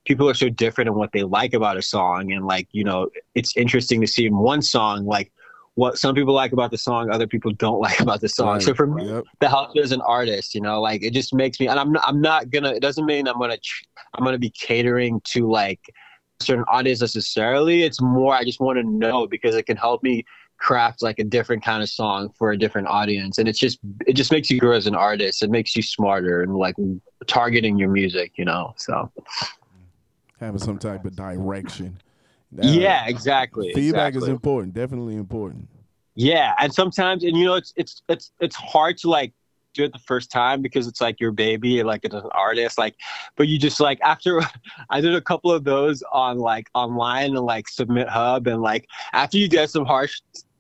people 0.05 0.29
are 0.29 0.33
so 0.33 0.49
different 0.49 0.87
in 0.87 0.95
what 0.95 1.11
they 1.11 1.23
like 1.23 1.53
about 1.53 1.77
a 1.77 1.81
song 1.81 2.31
and 2.31 2.45
like 2.45 2.67
you 2.71 2.83
know 2.83 3.09
it's 3.35 3.55
interesting 3.57 3.99
to 3.99 4.07
see 4.07 4.25
in 4.25 4.37
one 4.37 4.61
song 4.61 5.05
like 5.05 5.31
what 5.75 5.97
some 5.97 6.15
people 6.15 6.33
like 6.33 6.51
about 6.51 6.71
the 6.71 6.77
song 6.77 7.11
other 7.11 7.27
people 7.27 7.51
don't 7.53 7.79
like 7.87 7.99
about 7.99 8.21
the 8.21 8.29
song 8.29 8.53
right. 8.53 8.61
so 8.61 8.73
for 8.73 8.87
me 8.87 9.05
yep. 9.05 9.23
that 9.39 9.49
helps 9.49 9.77
as 9.79 9.91
an 9.91 10.01
artist 10.01 10.55
you 10.55 10.61
know 10.61 10.81
like 10.81 11.03
it 11.03 11.13
just 11.13 11.33
makes 11.33 11.59
me 11.59 11.67
and 11.67 11.79
i'm 11.79 11.91
not, 11.91 12.03
I'm 12.07 12.21
not 12.21 12.49
gonna 12.49 12.71
it 12.71 12.81
doesn't 12.81 13.05
mean 13.05 13.27
i'm 13.27 13.39
gonna 13.39 13.57
i'm 14.13 14.23
gonna 14.23 14.39
be 14.39 14.51
catering 14.51 15.21
to 15.25 15.49
like 15.49 15.81
certain 16.41 16.63
audience 16.69 17.01
necessarily 17.01 17.83
it's 17.83 18.01
more 18.01 18.33
i 18.33 18.45
just 18.45 18.61
want 18.61 18.77
to 18.77 18.83
know 18.83 19.27
because 19.27 19.55
it 19.55 19.65
can 19.65 19.75
help 19.75 20.01
me 20.03 20.23
craft 20.59 21.01
like 21.01 21.19
a 21.19 21.23
different 21.23 21.63
kind 21.63 21.81
of 21.81 21.89
song 21.89 22.29
for 22.37 22.51
a 22.51 22.57
different 22.57 22.87
audience 22.87 23.37
and 23.37 23.47
it's 23.47 23.59
just 23.59 23.79
it 24.05 24.13
just 24.13 24.31
makes 24.31 24.49
you 24.51 24.59
grow 24.59 24.75
as 24.75 24.87
an 24.87 24.95
artist 24.95 25.41
it 25.41 25.49
makes 25.49 25.75
you 25.75 25.81
smarter 25.81 26.43
and 26.43 26.55
like 26.55 26.75
targeting 27.27 27.77
your 27.77 27.89
music 27.89 28.33
you 28.35 28.43
know 28.43 28.73
so 28.77 29.09
having 30.39 30.59
some 30.59 30.77
type 30.77 31.05
of 31.05 31.15
direction. 31.15 31.99
Yeah, 32.51 33.05
exactly. 33.07 33.73
Feedback 33.73 34.09
exactly. 34.09 34.23
is 34.23 34.27
important, 34.29 34.73
definitely 34.73 35.15
important. 35.15 35.67
Yeah, 36.15 36.55
and 36.59 36.73
sometimes, 36.73 37.23
and 37.23 37.37
you 37.37 37.45
know, 37.45 37.55
it's 37.55 37.73
it's 37.75 38.01
it's 38.09 38.31
it's 38.39 38.55
hard 38.55 38.97
to 38.99 39.09
like 39.09 39.33
do 39.75 39.83
it 39.83 39.93
the 39.93 39.99
first 39.99 40.31
time 40.31 40.61
because 40.61 40.87
it's 40.87 40.99
like 40.99 41.19
your 41.19 41.31
baby, 41.31 41.83
like 41.83 42.03
as 42.05 42.13
an 42.13 42.29
artist, 42.31 42.77
like, 42.77 42.95
but 43.35 43.47
you 43.47 43.59
just 43.59 43.79
like 43.79 43.99
after 44.01 44.41
I 44.89 44.99
did 44.99 45.13
a 45.13 45.21
couple 45.21 45.51
of 45.51 45.63
those 45.63 46.03
on 46.11 46.39
like 46.39 46.69
online 46.73 47.35
and 47.35 47.45
like 47.45 47.67
Submit 47.67 48.09
Hub, 48.09 48.47
and 48.47 48.61
like 48.61 48.87
after 49.13 49.37
you 49.37 49.47
get 49.47 49.69
some 49.69 49.85
harsh 49.85 50.19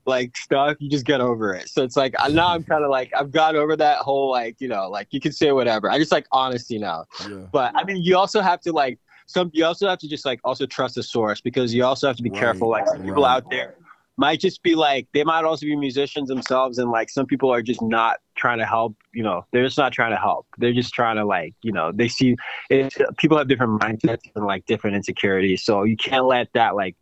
like 0.09 0.35
stuff, 0.35 0.75
you 0.79 0.89
just 0.89 1.05
get 1.05 1.21
over 1.21 1.53
it. 1.53 1.69
So 1.69 1.83
it's 1.83 1.95
like 1.95 2.13
now 2.31 2.49
I'm 2.49 2.63
kind 2.63 2.83
of 2.83 2.89
like 2.89 3.11
I've 3.17 3.31
got 3.31 3.55
over 3.55 3.75
that 3.77 3.99
whole 3.99 4.29
like 4.29 4.59
you 4.59 4.67
know 4.67 4.89
like 4.89 5.07
you 5.11 5.21
can 5.21 5.31
say 5.31 5.51
whatever. 5.51 5.89
I 5.89 5.97
just 5.97 6.11
like 6.11 6.27
honesty 6.31 6.77
now. 6.77 7.05
Yeah. 7.29 7.45
But 7.51 7.73
I 7.75 7.83
mean, 7.85 8.01
you 8.01 8.17
also 8.17 8.41
have 8.41 8.59
to 8.61 8.71
like 8.73 8.99
some 9.27 9.51
you 9.53 9.63
also 9.63 9.87
have 9.87 9.99
to 9.99 10.07
just 10.07 10.25
like 10.25 10.41
also 10.43 10.65
trust 10.65 10.95
the 10.95 11.03
source 11.03 11.39
because 11.39 11.73
you 11.73 11.85
also 11.85 12.07
have 12.07 12.17
to 12.17 12.23
be 12.23 12.29
right, 12.29 12.39
careful. 12.39 12.69
Like 12.69 12.87
some 12.87 13.03
people 13.03 13.25
out 13.25 13.49
there 13.49 13.75
might 14.19 14.41
just 14.41 14.61
be 14.63 14.75
like 14.75 15.07
they 15.13 15.23
might 15.23 15.45
also 15.45 15.65
be 15.65 15.75
musicians 15.77 16.27
themselves 16.27 16.77
and 16.77 16.91
like 16.91 17.09
some 17.09 17.25
people 17.25 17.49
are 17.49 17.61
just 17.61 17.81
not 17.81 18.17
trying 18.35 18.57
to 18.57 18.65
help 18.65 18.93
you 19.13 19.23
know 19.23 19.45
they're 19.53 19.63
just 19.63 19.77
not 19.77 19.93
trying 19.93 20.11
to 20.11 20.17
help 20.17 20.45
they're 20.57 20.73
just 20.73 20.93
trying 20.93 21.15
to 21.15 21.23
like 21.23 21.55
you 21.61 21.71
know 21.71 21.93
they 21.93 22.09
see 22.09 22.35
it, 22.69 22.93
people 23.17 23.37
have 23.37 23.47
different 23.47 23.79
mindsets 23.79 24.29
and 24.35 24.45
like 24.45 24.65
different 24.65 24.93
insecurities 24.93 25.63
so 25.63 25.83
you 25.83 25.95
can't 25.95 26.25
let 26.25 26.51
that 26.51 26.75
like 26.75 26.97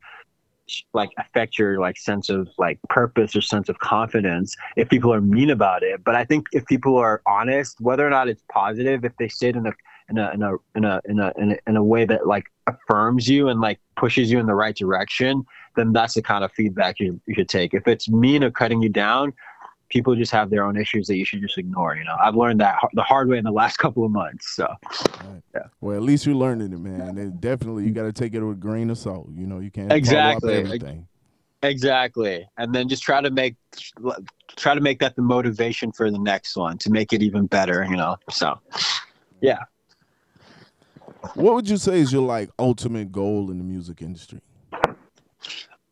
like 0.93 1.09
affect 1.17 1.57
your 1.57 1.79
like 1.79 1.97
sense 1.97 2.29
of 2.29 2.47
like 2.57 2.79
purpose 2.89 3.35
or 3.35 3.41
sense 3.41 3.69
of 3.69 3.79
confidence 3.79 4.55
if 4.75 4.89
people 4.89 5.13
are 5.13 5.21
mean 5.21 5.49
about 5.49 5.83
it 5.83 6.03
but 6.03 6.15
i 6.15 6.23
think 6.23 6.45
if 6.51 6.65
people 6.65 6.97
are 6.97 7.21
honest 7.25 7.79
whether 7.79 8.05
or 8.05 8.09
not 8.09 8.27
it's 8.27 8.43
positive 8.51 9.05
if 9.05 9.15
they 9.17 9.27
sit 9.27 9.55
in 9.55 9.65
a 9.65 9.71
in 10.09 10.17
a 10.17 10.31
in 10.33 10.43
a 10.43 10.55
in 10.75 10.85
a 10.85 11.01
in 11.05 11.19
a 11.19 11.33
in 11.37 11.51
a, 11.51 11.57
in 11.67 11.77
a 11.77 11.83
way 11.83 12.05
that 12.05 12.27
like 12.27 12.45
affirms 12.67 13.27
you 13.27 13.49
and 13.49 13.59
like 13.61 13.79
pushes 13.95 14.31
you 14.31 14.39
in 14.39 14.45
the 14.45 14.55
right 14.55 14.75
direction, 14.75 15.45
then 15.75 15.91
that's 15.91 16.13
the 16.13 16.21
kind 16.21 16.43
of 16.43 16.51
feedback 16.51 16.99
you, 16.99 17.19
you 17.25 17.33
should 17.33 17.49
take. 17.49 17.73
If 17.73 17.87
it's 17.87 18.09
mean 18.09 18.43
or 18.43 18.51
cutting 18.51 18.81
you 18.81 18.89
down, 18.89 19.33
people 19.89 20.15
just 20.15 20.31
have 20.31 20.49
their 20.49 20.63
own 20.63 20.77
issues 20.77 21.07
that 21.07 21.17
you 21.17 21.25
should 21.25 21.41
just 21.41 21.57
ignore. 21.57 21.95
You 21.95 22.03
know, 22.03 22.15
I've 22.21 22.35
learned 22.35 22.59
that 22.61 22.77
the 22.93 23.03
hard 23.03 23.29
way 23.29 23.37
in 23.37 23.43
the 23.43 23.51
last 23.51 23.77
couple 23.77 24.05
of 24.05 24.11
months. 24.11 24.55
So, 24.55 24.67
right. 24.91 25.41
yeah. 25.55 25.63
Well, 25.81 25.95
at 25.95 26.03
least 26.03 26.25
you're 26.25 26.35
learning 26.35 26.73
it, 26.73 26.79
man. 26.79 27.17
And 27.17 27.39
definitely, 27.39 27.85
you 27.85 27.91
got 27.91 28.03
to 28.03 28.13
take 28.13 28.33
it 28.33 28.41
with 28.41 28.57
a 28.57 28.59
grain 28.59 28.89
of 28.89 28.97
salt. 28.97 29.29
You 29.33 29.47
know, 29.47 29.59
you 29.59 29.71
can't 29.71 29.91
exactly 29.91 30.55
everything. 30.55 31.07
Exactly, 31.63 32.47
and 32.57 32.73
then 32.73 32.87
just 32.87 33.01
try 33.01 33.19
to 33.19 33.31
make 33.31 33.55
try 34.55 34.75
to 34.75 34.81
make 34.81 34.99
that 34.99 35.15
the 35.15 35.23
motivation 35.23 35.91
for 35.91 36.11
the 36.11 36.19
next 36.19 36.55
one 36.55 36.77
to 36.77 36.91
make 36.91 37.13
it 37.13 37.23
even 37.23 37.47
better. 37.47 37.83
You 37.89 37.97
know, 37.97 38.17
so 38.29 38.59
yeah. 39.41 39.63
What 41.33 41.55
would 41.55 41.69
you 41.69 41.77
say 41.77 41.99
is 41.99 42.13
your 42.13 42.21
like 42.21 42.49
ultimate 42.59 43.11
goal 43.11 43.49
in 43.49 43.57
the 43.57 43.63
music 43.63 44.03
industry? 44.03 44.39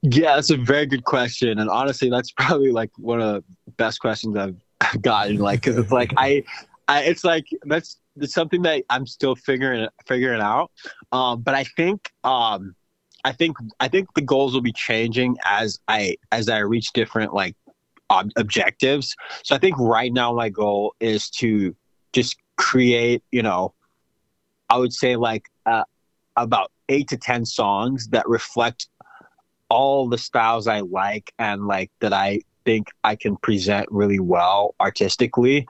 Yeah, 0.08 0.36
that's 0.36 0.52
a 0.52 0.58
very 0.58 0.86
good 0.86 1.04
question, 1.04 1.58
and 1.58 1.68
honestly, 1.68 2.12
that's 2.12 2.32
probably 2.32 2.72
like 2.72 2.92
one 2.98 3.22
of 3.22 3.44
the 3.66 3.72
best 3.72 4.00
questions 4.00 4.38
I've 4.38 4.56
gotten. 5.02 5.38
Like, 5.38 5.62
because 5.62 5.78
it's 5.78 5.92
like 5.92 6.14
I, 6.16 6.44
I, 6.88 7.02
it's 7.04 7.24
like 7.24 7.48
that's 7.64 7.98
it's 8.16 8.34
something 8.34 8.62
that 8.62 8.84
I'm 8.92 9.08
still 9.08 9.36
figuring 9.36 9.88
figuring 10.06 10.42
out. 10.42 10.70
Um, 11.12 11.42
but 11.42 11.56
I 11.56 11.64
think, 11.64 12.12
um, 12.24 12.76
I 13.24 13.32
think, 13.32 13.58
I 13.80 13.88
think 13.88 14.14
the 14.14 14.22
goals 14.22 14.54
will 14.54 14.62
be 14.62 14.74
changing 14.74 15.38
as 15.44 15.80
I 15.88 16.18
as 16.32 16.50
I 16.50 16.60
reach 16.60 16.94
different 16.94 17.34
like 17.34 17.56
ob- 18.12 18.32
objectives. 18.36 19.16
So 19.44 19.56
I 19.56 19.58
think 19.58 19.76
right 19.80 20.14
now 20.14 20.34
my 20.34 20.50
goal 20.50 20.94
is 21.00 21.32
to 21.32 21.76
just 22.14 22.38
create, 22.58 23.24
you 23.32 23.42
know, 23.42 23.74
I 24.70 24.78
would 24.78 24.94
say 24.94 25.16
like 25.16 25.50
uh, 25.66 25.86
about 26.36 26.72
eight 26.90 27.08
to 27.08 27.18
ten 27.18 27.44
songs 27.44 28.10
that 28.10 28.28
reflect 28.30 28.88
all 29.70 30.08
the 30.08 30.18
styles 30.18 30.68
I 30.68 30.82
like 30.82 31.34
and 31.40 31.68
like 31.68 31.92
that 32.00 32.14
I 32.14 32.42
think 32.66 32.88
I 33.04 33.16
can 33.16 33.38
present 33.38 33.88
really 33.92 34.20
well 34.20 34.76
artistically. 34.80 35.68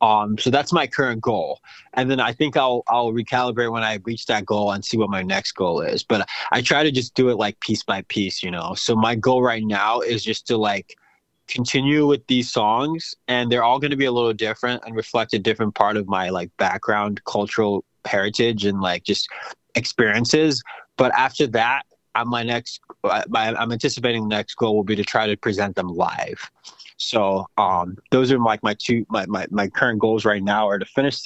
Um, 0.00 0.38
so 0.38 0.50
that's 0.50 0.72
my 0.72 0.86
current 0.86 1.22
goal, 1.22 1.60
and 1.94 2.10
then 2.10 2.20
I 2.20 2.32
think 2.32 2.56
I'll 2.56 2.82
I'll 2.88 3.12
recalibrate 3.12 3.72
when 3.72 3.82
I 3.82 3.98
reach 4.04 4.26
that 4.26 4.46
goal 4.46 4.72
and 4.72 4.84
see 4.84 4.96
what 4.96 5.10
my 5.10 5.22
next 5.22 5.52
goal 5.52 5.80
is. 5.80 6.04
But 6.04 6.28
I 6.52 6.60
try 6.60 6.82
to 6.82 6.92
just 6.92 7.14
do 7.14 7.30
it 7.30 7.36
like 7.36 7.58
piece 7.60 7.82
by 7.82 8.02
piece, 8.02 8.42
you 8.42 8.50
know. 8.50 8.74
So 8.74 8.94
my 8.94 9.14
goal 9.14 9.42
right 9.42 9.64
now 9.64 10.00
is 10.00 10.22
just 10.22 10.46
to 10.48 10.56
like 10.56 10.96
continue 11.46 12.06
with 12.06 12.26
these 12.26 12.50
songs 12.50 13.14
and 13.28 13.52
they're 13.52 13.64
all 13.64 13.78
going 13.78 13.90
to 13.90 13.98
be 13.98 14.06
a 14.06 14.12
little 14.12 14.32
different 14.32 14.82
and 14.86 14.96
reflect 14.96 15.34
a 15.34 15.38
different 15.38 15.74
part 15.74 15.96
of 15.96 16.08
my 16.08 16.30
like 16.30 16.50
background 16.56 17.22
cultural 17.24 17.84
heritage 18.06 18.64
and 18.64 18.80
like 18.80 19.04
just 19.04 19.28
experiences. 19.74 20.62
But 20.96 21.12
after 21.14 21.46
that, 21.48 21.82
I'm 22.14 22.28
my 22.28 22.42
next. 22.42 22.80
I'm 23.04 23.72
anticipating 23.72 24.22
the 24.28 24.36
next 24.36 24.54
goal 24.54 24.76
will 24.76 24.84
be 24.84 24.96
to 24.96 25.04
try 25.04 25.26
to 25.26 25.36
present 25.36 25.76
them 25.76 25.88
live. 25.88 26.50
So 26.96 27.46
um, 27.58 27.98
those 28.10 28.30
are 28.30 28.38
like 28.38 28.62
my 28.62 28.74
two 28.74 29.04
my, 29.10 29.26
my 29.26 29.46
my 29.50 29.68
current 29.68 30.00
goals 30.00 30.24
right 30.24 30.42
now 30.42 30.68
are 30.68 30.78
to 30.78 30.86
finish 30.86 31.20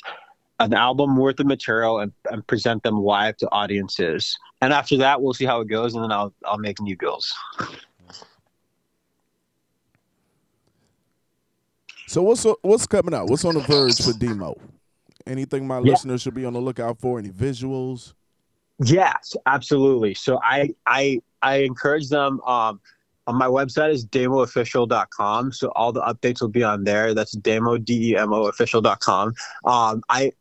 an 0.60 0.74
album 0.74 1.16
worth 1.16 1.38
of 1.38 1.46
material 1.46 2.00
and, 2.00 2.12
and 2.30 2.44
present 2.46 2.82
them 2.82 2.96
live 2.96 3.36
to 3.36 3.48
audiences. 3.52 4.36
And 4.60 4.72
after 4.72 4.96
that, 4.98 5.22
we'll 5.22 5.34
see 5.34 5.44
how 5.44 5.60
it 5.60 5.68
goes, 5.68 5.94
and 5.94 6.02
then 6.02 6.12
I'll 6.12 6.34
I'll 6.44 6.58
make 6.58 6.80
new 6.80 6.96
goals. 6.96 7.32
So 12.06 12.22
what's 12.22 12.46
what's 12.62 12.86
coming 12.86 13.14
out? 13.14 13.28
What's 13.28 13.44
on 13.44 13.54
the 13.54 13.60
verge 13.60 14.02
for 14.02 14.14
Demo? 14.14 14.56
Anything 15.26 15.66
my 15.66 15.76
yeah. 15.76 15.92
listeners 15.92 16.22
should 16.22 16.34
be 16.34 16.46
on 16.46 16.54
the 16.54 16.60
lookout 16.60 16.98
for? 16.98 17.18
Any 17.18 17.28
visuals? 17.28 18.14
Yes, 18.82 19.36
absolutely. 19.46 20.14
So 20.14 20.40
I 20.42 20.74
I 20.86 21.20
I 21.42 21.56
encourage 21.58 22.08
them. 22.08 22.40
Um, 22.42 22.80
on 23.28 23.36
my 23.36 23.46
website 23.46 23.90
is 23.92 24.06
demoofficial.com. 24.06 25.52
So 25.52 25.68
all 25.76 25.92
the 25.92 26.00
updates 26.00 26.40
will 26.40 26.48
be 26.48 26.64
on 26.64 26.84
there. 26.84 27.12
That's 27.12 27.32
demo 27.32 27.76
d 27.76 28.12
e 28.12 28.16
m 28.16 28.32
o 28.32 28.46
official.com. 28.46 29.34
Um, 29.66 30.02
I 30.08 30.32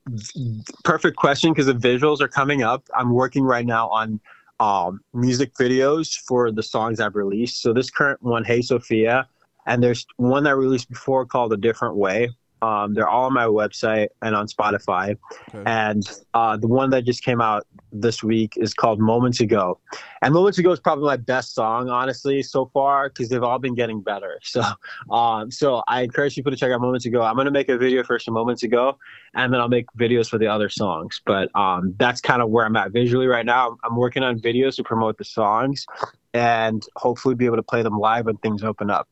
perfect 0.85 1.17
question 1.17 1.51
because 1.51 1.65
the 1.65 1.73
visuals 1.73 2.21
are 2.21 2.29
coming 2.29 2.63
up. 2.63 2.87
I'm 2.95 3.11
working 3.11 3.43
right 3.43 3.65
now 3.65 3.89
on 3.89 4.21
um, 4.61 5.01
music 5.13 5.53
videos 5.55 6.17
for 6.17 6.49
the 6.49 6.63
songs 6.63 7.01
I've 7.01 7.15
released. 7.15 7.61
So 7.61 7.73
this 7.73 7.89
current 7.89 8.23
one, 8.23 8.45
Hey 8.45 8.61
Sophia, 8.61 9.27
and 9.65 9.83
there's 9.83 10.07
one 10.15 10.47
I 10.47 10.51
released 10.51 10.89
before 10.89 11.25
called 11.25 11.51
A 11.51 11.57
Different 11.57 11.97
Way 11.97 12.29
Um, 12.61 12.93
they're 12.93 13.07
all 13.07 13.25
on 13.25 13.33
my 13.33 13.45
website 13.45 14.07
and 14.21 14.35
on 14.35 14.47
Spotify. 14.47 15.17
Okay. 15.53 15.63
And 15.65 16.03
uh, 16.33 16.57
the 16.57 16.67
one 16.67 16.89
that 16.91 17.05
just 17.05 17.23
came 17.23 17.41
out 17.41 17.65
this 17.91 18.23
week 18.23 18.53
is 18.57 18.73
called 18.73 18.99
Moments 18.99 19.39
Ago. 19.39 19.79
And 20.21 20.33
Moments 20.33 20.57
Ago 20.57 20.71
is 20.71 20.79
probably 20.79 21.05
my 21.05 21.17
best 21.17 21.53
song, 21.53 21.89
honestly, 21.89 22.41
so 22.41 22.69
far, 22.73 23.09
because 23.09 23.29
they've 23.29 23.43
all 23.43 23.59
been 23.59 23.75
getting 23.75 24.01
better. 24.01 24.39
So, 24.47 24.63
um, 25.11 25.51
so 25.51 25.83
I 25.87 26.01
encourage 26.01 26.33
people 26.33 26.51
to 26.51 26.57
check 26.57 26.71
out 26.71 26.81
Moments 26.81 27.05
Ago. 27.05 27.21
I'm 27.21 27.35
going 27.35 27.45
to 27.45 27.51
make 27.51 27.69
a 27.69 27.77
video 27.77 28.03
for 28.03 28.17
some 28.17 28.33
Moments 28.33 28.63
Ago, 28.63 28.97
and 29.35 29.53
then 29.53 29.59
I'll 29.59 29.67
make 29.67 29.85
videos 29.97 30.29
for 30.29 30.37
the 30.37 30.47
other 30.47 30.69
songs. 30.69 31.21
But 31.25 31.53
um, 31.53 31.93
that's 31.99 32.21
kind 32.21 32.41
of 32.41 32.49
where 32.49 32.65
I'm 32.65 32.75
at 32.75 32.91
visually 32.91 33.27
right 33.27 33.45
now. 33.45 33.77
I'm 33.83 33.95
working 33.95 34.23
on 34.23 34.39
videos 34.39 34.75
to 34.77 34.83
promote 34.83 35.17
the 35.17 35.25
songs 35.25 35.85
and 36.33 36.83
hopefully 36.95 37.35
be 37.35 37.45
able 37.45 37.57
to 37.57 37.63
play 37.63 37.83
them 37.83 37.99
live 37.99 38.25
when 38.25 38.37
things 38.37 38.63
open 38.63 38.89
up. 38.89 39.07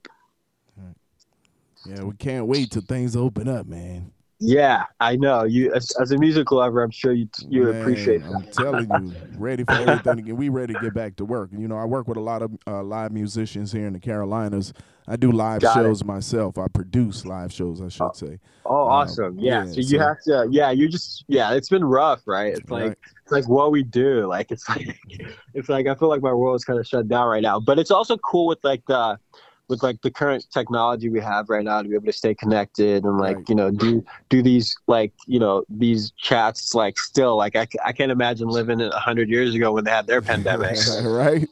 Yeah, 1.86 2.04
we 2.04 2.14
can't 2.16 2.48
wait 2.48 2.72
till 2.72 2.82
things 2.82 3.16
open 3.16 3.48
up, 3.48 3.68
man. 3.68 4.12
Yeah, 4.40 4.84
I 5.00 5.16
know. 5.16 5.44
You 5.44 5.72
as, 5.74 5.92
as 6.00 6.12
a 6.12 6.18
musical 6.18 6.58
lover, 6.58 6.84
I'm 6.84 6.92
sure 6.92 7.14
you 7.14 7.28
you 7.48 7.64
Man, 7.64 7.82
appreciate 7.82 8.22
that. 8.24 8.34
I'm 8.34 8.46
telling 8.52 8.90
you, 9.06 9.16
ready 9.38 9.64
for 9.64 9.72
everything 9.72 10.20
again. 10.20 10.36
We 10.36 10.50
ready 10.50 10.74
to 10.74 10.80
get 10.82 10.94
back 10.94 11.16
to 11.18 11.26
work. 11.26 11.52
You 11.54 11.70
know, 11.70 11.78
I 11.78 11.86
work 11.86 12.08
with 12.10 12.18
a 12.18 12.22
lot 12.22 12.42
of 12.42 12.52
uh, 12.68 12.84
live 12.84 13.14
musicians 13.14 13.72
here 13.72 13.88
in 13.88 13.94
the 13.94 14.00
Carolinas. 14.00 14.74
I 15.08 15.16
do 15.16 15.32
live 15.32 15.62
Got 15.62 15.78
it. 15.78 15.84
shows 15.84 16.04
myself. 16.04 16.58
I 16.58 16.68
produce 16.68 17.26
live 17.26 17.54
shows, 17.54 17.80
I 17.82 17.88
should 17.88 18.14
say. 18.16 18.40
Oh, 18.66 18.84
Um, 18.86 18.90
awesome! 18.92 19.40
Yeah, 19.40 19.64
yeah, 19.64 19.72
so 19.72 19.76
you 19.78 19.84
so- 19.84 20.00
have 20.00 20.22
to. 20.24 20.48
Yeah, 20.52 20.72
you 20.72 20.90
just. 20.90 21.24
Yeah, 21.30 21.54
it's 21.54 21.70
been 21.70 21.86
rough, 21.86 22.24
right? 22.26 22.54
It's 22.58 22.70
like 22.70 22.84
Right. 22.90 22.98
it's 23.24 23.32
like 23.32 23.48
what 23.48 23.72
we 23.72 23.84
do. 23.84 24.26
Like 24.28 24.52
it's 24.52 24.68
like 24.68 25.00
it's 25.54 25.70
like 25.70 25.88
I 25.88 25.96
feel 25.96 26.10
like 26.10 26.22
my 26.22 26.34
world 26.34 26.58
is 26.58 26.66
kind 26.66 26.78
of 26.78 26.86
shut 26.86 27.08
down 27.08 27.28
right 27.30 27.42
now. 27.42 27.62
But 27.62 27.80
it's 27.80 27.92
also 27.92 28.18
cool 28.18 28.48
with 28.48 28.60
like 28.66 28.84
the 28.86 29.18
with 29.68 29.84
like 29.84 30.02
the 30.02 30.12
current 30.12 30.46
technology 30.52 31.10
we 31.10 31.20
have 31.20 31.50
right 31.50 31.64
now 31.64 31.82
to 31.82 31.88
be 31.88 31.96
able 31.96 32.06
to 32.06 32.14
stay 32.14 32.34
connected 32.34 33.04
and 33.04 33.18
like 33.18 33.38
Right. 33.38 33.50
you 33.50 33.56
know 33.56 33.72
do 33.72 34.04
do 34.30 34.42
these 34.42 34.76
like 34.88 35.14
you 35.28 35.40
know 35.40 35.64
these 35.70 36.12
chats 36.18 36.74
like 36.76 37.00
still 37.00 37.36
like 37.38 37.56
I, 37.56 37.68
I 37.84 37.92
can't 37.92 38.12
imagine 38.12 38.48
living 38.48 38.82
a 38.82 39.00
hundred 39.00 39.30
years 39.30 39.54
ago 39.56 39.72
when 39.72 39.84
they 39.84 39.92
had 39.92 40.08
their 40.08 40.22
pandemic. 40.22 40.78
right? 41.04 41.48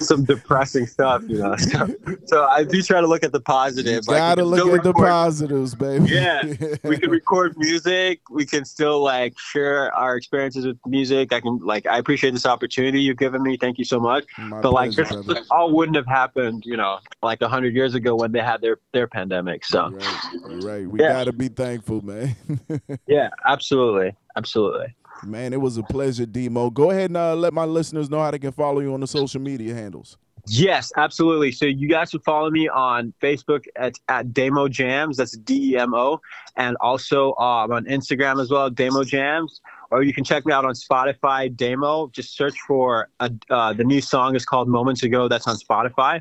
Some 0.00 0.24
depressing 0.24 0.86
stuff, 0.86 1.22
you 1.26 1.38
know. 1.38 1.56
So, 1.56 1.88
so 2.26 2.44
I 2.46 2.64
do 2.64 2.80
try 2.82 3.00
to 3.00 3.06
look 3.06 3.24
at 3.24 3.32
the 3.32 3.40
positive. 3.40 4.06
like, 4.06 4.14
we 4.14 4.18
gotta 4.18 4.42
can 4.42 4.50
look 4.50 4.78
at 4.78 4.84
the 4.84 4.92
positives, 4.92 5.74
baby. 5.74 6.06
Yeah, 6.08 6.42
we 6.84 6.98
can 6.98 7.10
record 7.10 7.56
music. 7.56 8.20
We 8.30 8.46
can 8.46 8.64
still 8.64 9.02
like 9.02 9.38
share 9.38 9.92
our 9.94 10.16
experiences 10.16 10.66
with 10.66 10.78
music. 10.86 11.32
I 11.32 11.40
can 11.40 11.58
like 11.58 11.86
I 11.86 11.98
appreciate 11.98 12.32
this 12.32 12.46
opportunity 12.46 13.00
you've 13.00 13.18
given 13.18 13.42
me. 13.42 13.56
Thank 13.56 13.78
you 13.78 13.84
so 13.84 13.98
much. 13.98 14.24
My 14.38 14.60
But 14.60 14.72
like 14.72 14.92
this, 14.92 15.08
this 15.26 15.46
all 15.50 15.72
wouldn't 15.72 15.96
have 15.96 16.06
happened, 16.06 16.64
you 16.64 16.76
know, 16.76 16.98
like 17.22 17.40
a 17.42 17.48
hundred 17.56 17.74
years 17.74 17.94
ago 17.94 18.14
when 18.14 18.30
they 18.32 18.40
had 18.40 18.60
their 18.60 18.76
their 18.92 19.06
pandemic. 19.06 19.64
So 19.64 19.90
Right, 19.90 20.64
right. 20.64 20.86
We 20.86 21.00
Yeah. 21.00 21.12
gotta 21.12 21.32
be 21.32 21.48
thankful, 21.48 22.00
man. 22.04 22.36
yeah, 23.06 23.28
absolutely, 23.46 24.14
absolutely. 24.36 24.94
man, 25.24 25.52
it 25.52 25.60
was 25.60 25.76
a 25.78 25.82
pleasure, 25.82 26.26
Demo. 26.26 26.70
Go 26.70 26.90
ahead 26.90 27.10
and 27.10 27.16
uh, 27.16 27.34
let 27.34 27.52
my 27.52 27.64
listeners 27.64 28.10
know 28.10 28.20
how 28.20 28.30
they 28.30 28.38
can 28.38 28.52
follow 28.52 28.80
you 28.80 28.92
on 28.94 29.00
the 29.00 29.06
social 29.06 29.40
media 29.40 29.74
handles. 29.74 30.18
Yes, 30.48 30.92
absolutely. 30.96 31.50
So 31.50 31.66
you 31.66 31.88
guys 31.88 32.10
can 32.12 32.20
follow 32.20 32.50
me 32.50 32.68
on 32.68 33.12
Facebook 33.20 33.64
at, 33.74 33.94
at 34.08 34.32
Demo 34.32 34.68
Jams. 34.68 35.16
That's 35.16 35.32
D 35.32 35.72
E 35.72 35.76
M 35.78 35.92
O, 35.94 36.20
and 36.56 36.76
also 36.80 37.34
um, 37.36 37.72
on 37.72 37.84
Instagram 37.86 38.40
as 38.40 38.48
well, 38.50 38.70
Demo 38.70 39.02
Jams. 39.02 39.60
Or 39.90 40.02
you 40.04 40.12
can 40.12 40.22
check 40.24 40.44
me 40.46 40.52
out 40.52 40.64
on 40.64 40.74
Spotify, 40.74 41.40
Demo. 41.54 42.08
Just 42.08 42.36
search 42.36 42.56
for 42.66 43.08
a, 43.20 43.30
uh, 43.50 43.72
the 43.72 43.84
new 43.84 44.00
song 44.00 44.36
is 44.36 44.44
called 44.44 44.68
Moments 44.68 45.02
Ago. 45.02 45.26
That's 45.28 45.46
on 45.48 45.56
Spotify, 45.56 46.20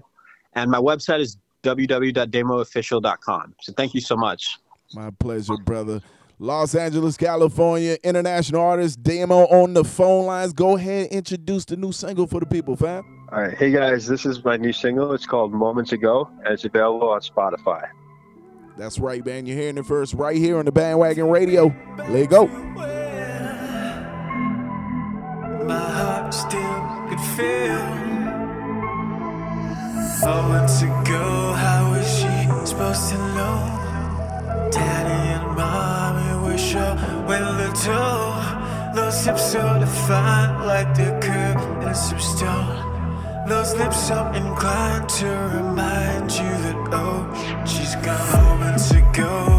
and 0.56 0.72
my 0.72 0.80
website 0.80 1.20
is 1.20 1.38
www.demoofficial.com. 1.64 3.56
So 3.62 3.74
thank 3.74 3.94
you 3.94 4.02
so 4.02 4.16
much. 4.16 4.58
My 4.94 5.10
pleasure, 5.12 5.58
brother. 5.58 6.02
Los 6.38 6.76
Angeles, 6.76 7.16
California, 7.16 7.98
international 8.04 8.62
artist 8.62 9.02
Demo 9.02 9.46
on 9.48 9.74
the 9.74 9.84
phone 9.86 10.26
lines. 10.26 10.52
Go 10.52 10.76
ahead, 10.76 11.08
introduce 11.08 11.64
the 11.66 11.78
new 11.78 11.94
single 11.94 12.28
for 12.28 12.42
the 12.42 12.46
people, 12.46 12.76
fam. 12.76 13.04
All 13.32 13.42
right, 13.42 13.58
hey 13.58 13.72
guys, 13.72 14.06
this 14.06 14.26
is 14.26 14.44
my 14.44 14.58
new 14.58 14.74
single. 14.74 15.14
It's 15.14 15.26
called 15.26 15.54
Moments 15.54 15.94
Ago, 15.94 16.30
and 16.44 16.54
it's 16.54 16.66
available 16.66 17.10
on 17.10 17.22
Spotify. 17.22 17.88
That's 18.78 19.00
right, 19.00 19.26
man. 19.26 19.46
You're 19.46 19.58
hearing 19.58 19.78
it 19.78 19.86
first 19.86 20.14
right 20.14 20.36
here 20.36 20.58
on 20.58 20.66
the 20.66 20.72
Bandwagon 20.72 21.30
Radio. 21.30 21.74
Let 22.10 22.30
go. 22.30 22.48
My 25.66 25.90
heart 25.90 26.34
still 26.34 27.08
could 27.10 27.22
feel. 27.38 28.05
Moments 30.24 30.82
ago, 30.82 31.54
how 31.54 31.92
was 31.92 32.08
she 32.08 32.66
supposed 32.66 33.10
to 33.10 33.18
know? 33.36 34.70
Daddy 34.72 35.22
and 35.36 35.58
mommy 35.58 36.46
were 36.46 36.58
sure 36.58 36.96
when 37.28 37.44
the 37.58 37.72
toe. 37.84 38.92
Those 38.96 39.26
hips 39.26 39.52
so 39.52 39.78
defined 39.78 40.66
like 40.66 40.96
they're 40.96 41.20
curved 41.20 41.84
in 41.84 41.94
some 41.94 42.20
stone. 42.20 43.48
Those 43.48 43.76
lips 43.76 44.08
so 44.08 44.26
inclined 44.34 45.10
to 45.20 45.28
remind 45.54 46.32
you 46.32 46.50
that 46.66 46.90
oh, 46.94 47.66
she's 47.66 47.96
gone 47.96 48.60
moments 48.60 48.92
ago 48.92 49.55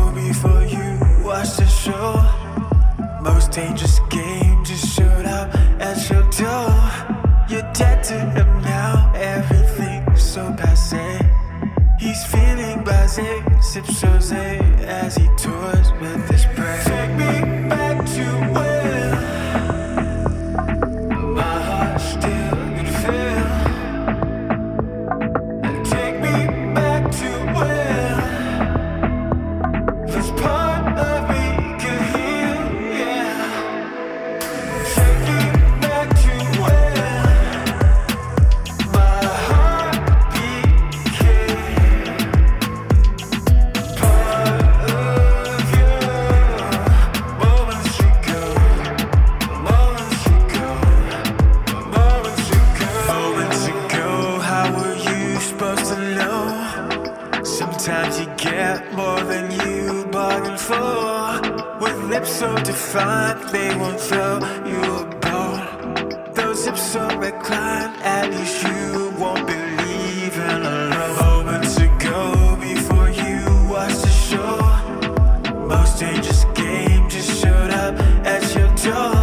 Sometimes 57.56 58.20
you 58.20 58.26
get 58.36 58.92
more 58.92 59.18
than 59.22 59.50
you 59.50 60.04
bargained 60.12 60.60
for. 60.60 61.40
With 61.80 61.96
lips 62.10 62.30
so 62.30 62.54
defined, 62.56 63.48
they 63.48 63.74
won't 63.78 63.98
throw 63.98 64.40
you 64.66 64.82
a 65.00 65.06
bone. 65.24 66.34
Those 66.34 66.66
hips 66.66 66.82
so 66.82 67.08
reclined, 67.16 67.96
at 68.02 68.30
least 68.30 68.62
you 68.62 69.10
won't 69.18 69.46
believe 69.46 70.36
in 70.36 70.60
a 70.66 70.90
love. 70.90 71.16
Moments 71.18 71.78
ago, 71.78 72.58
before 72.60 73.08
you 73.08 73.40
watched 73.70 74.02
the 74.02 74.14
show, 74.28 75.56
most 75.66 75.98
dangerous 75.98 76.44
game 76.52 77.08
just 77.08 77.40
showed 77.40 77.70
up 77.70 77.98
at 78.26 78.44
your 78.54 78.68
door. 78.84 79.16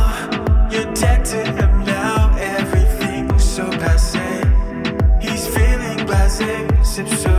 You're 0.71 0.91
to 0.95 1.45
him 1.53 1.85
now, 1.85 2.35
everything's 2.39 3.43
so 3.43 3.69
passe. 3.69 4.41
He's 5.21 5.45
feeling 5.55 5.99
blasé, 6.07 6.83
sips 6.83 7.25
rosé 7.25 7.32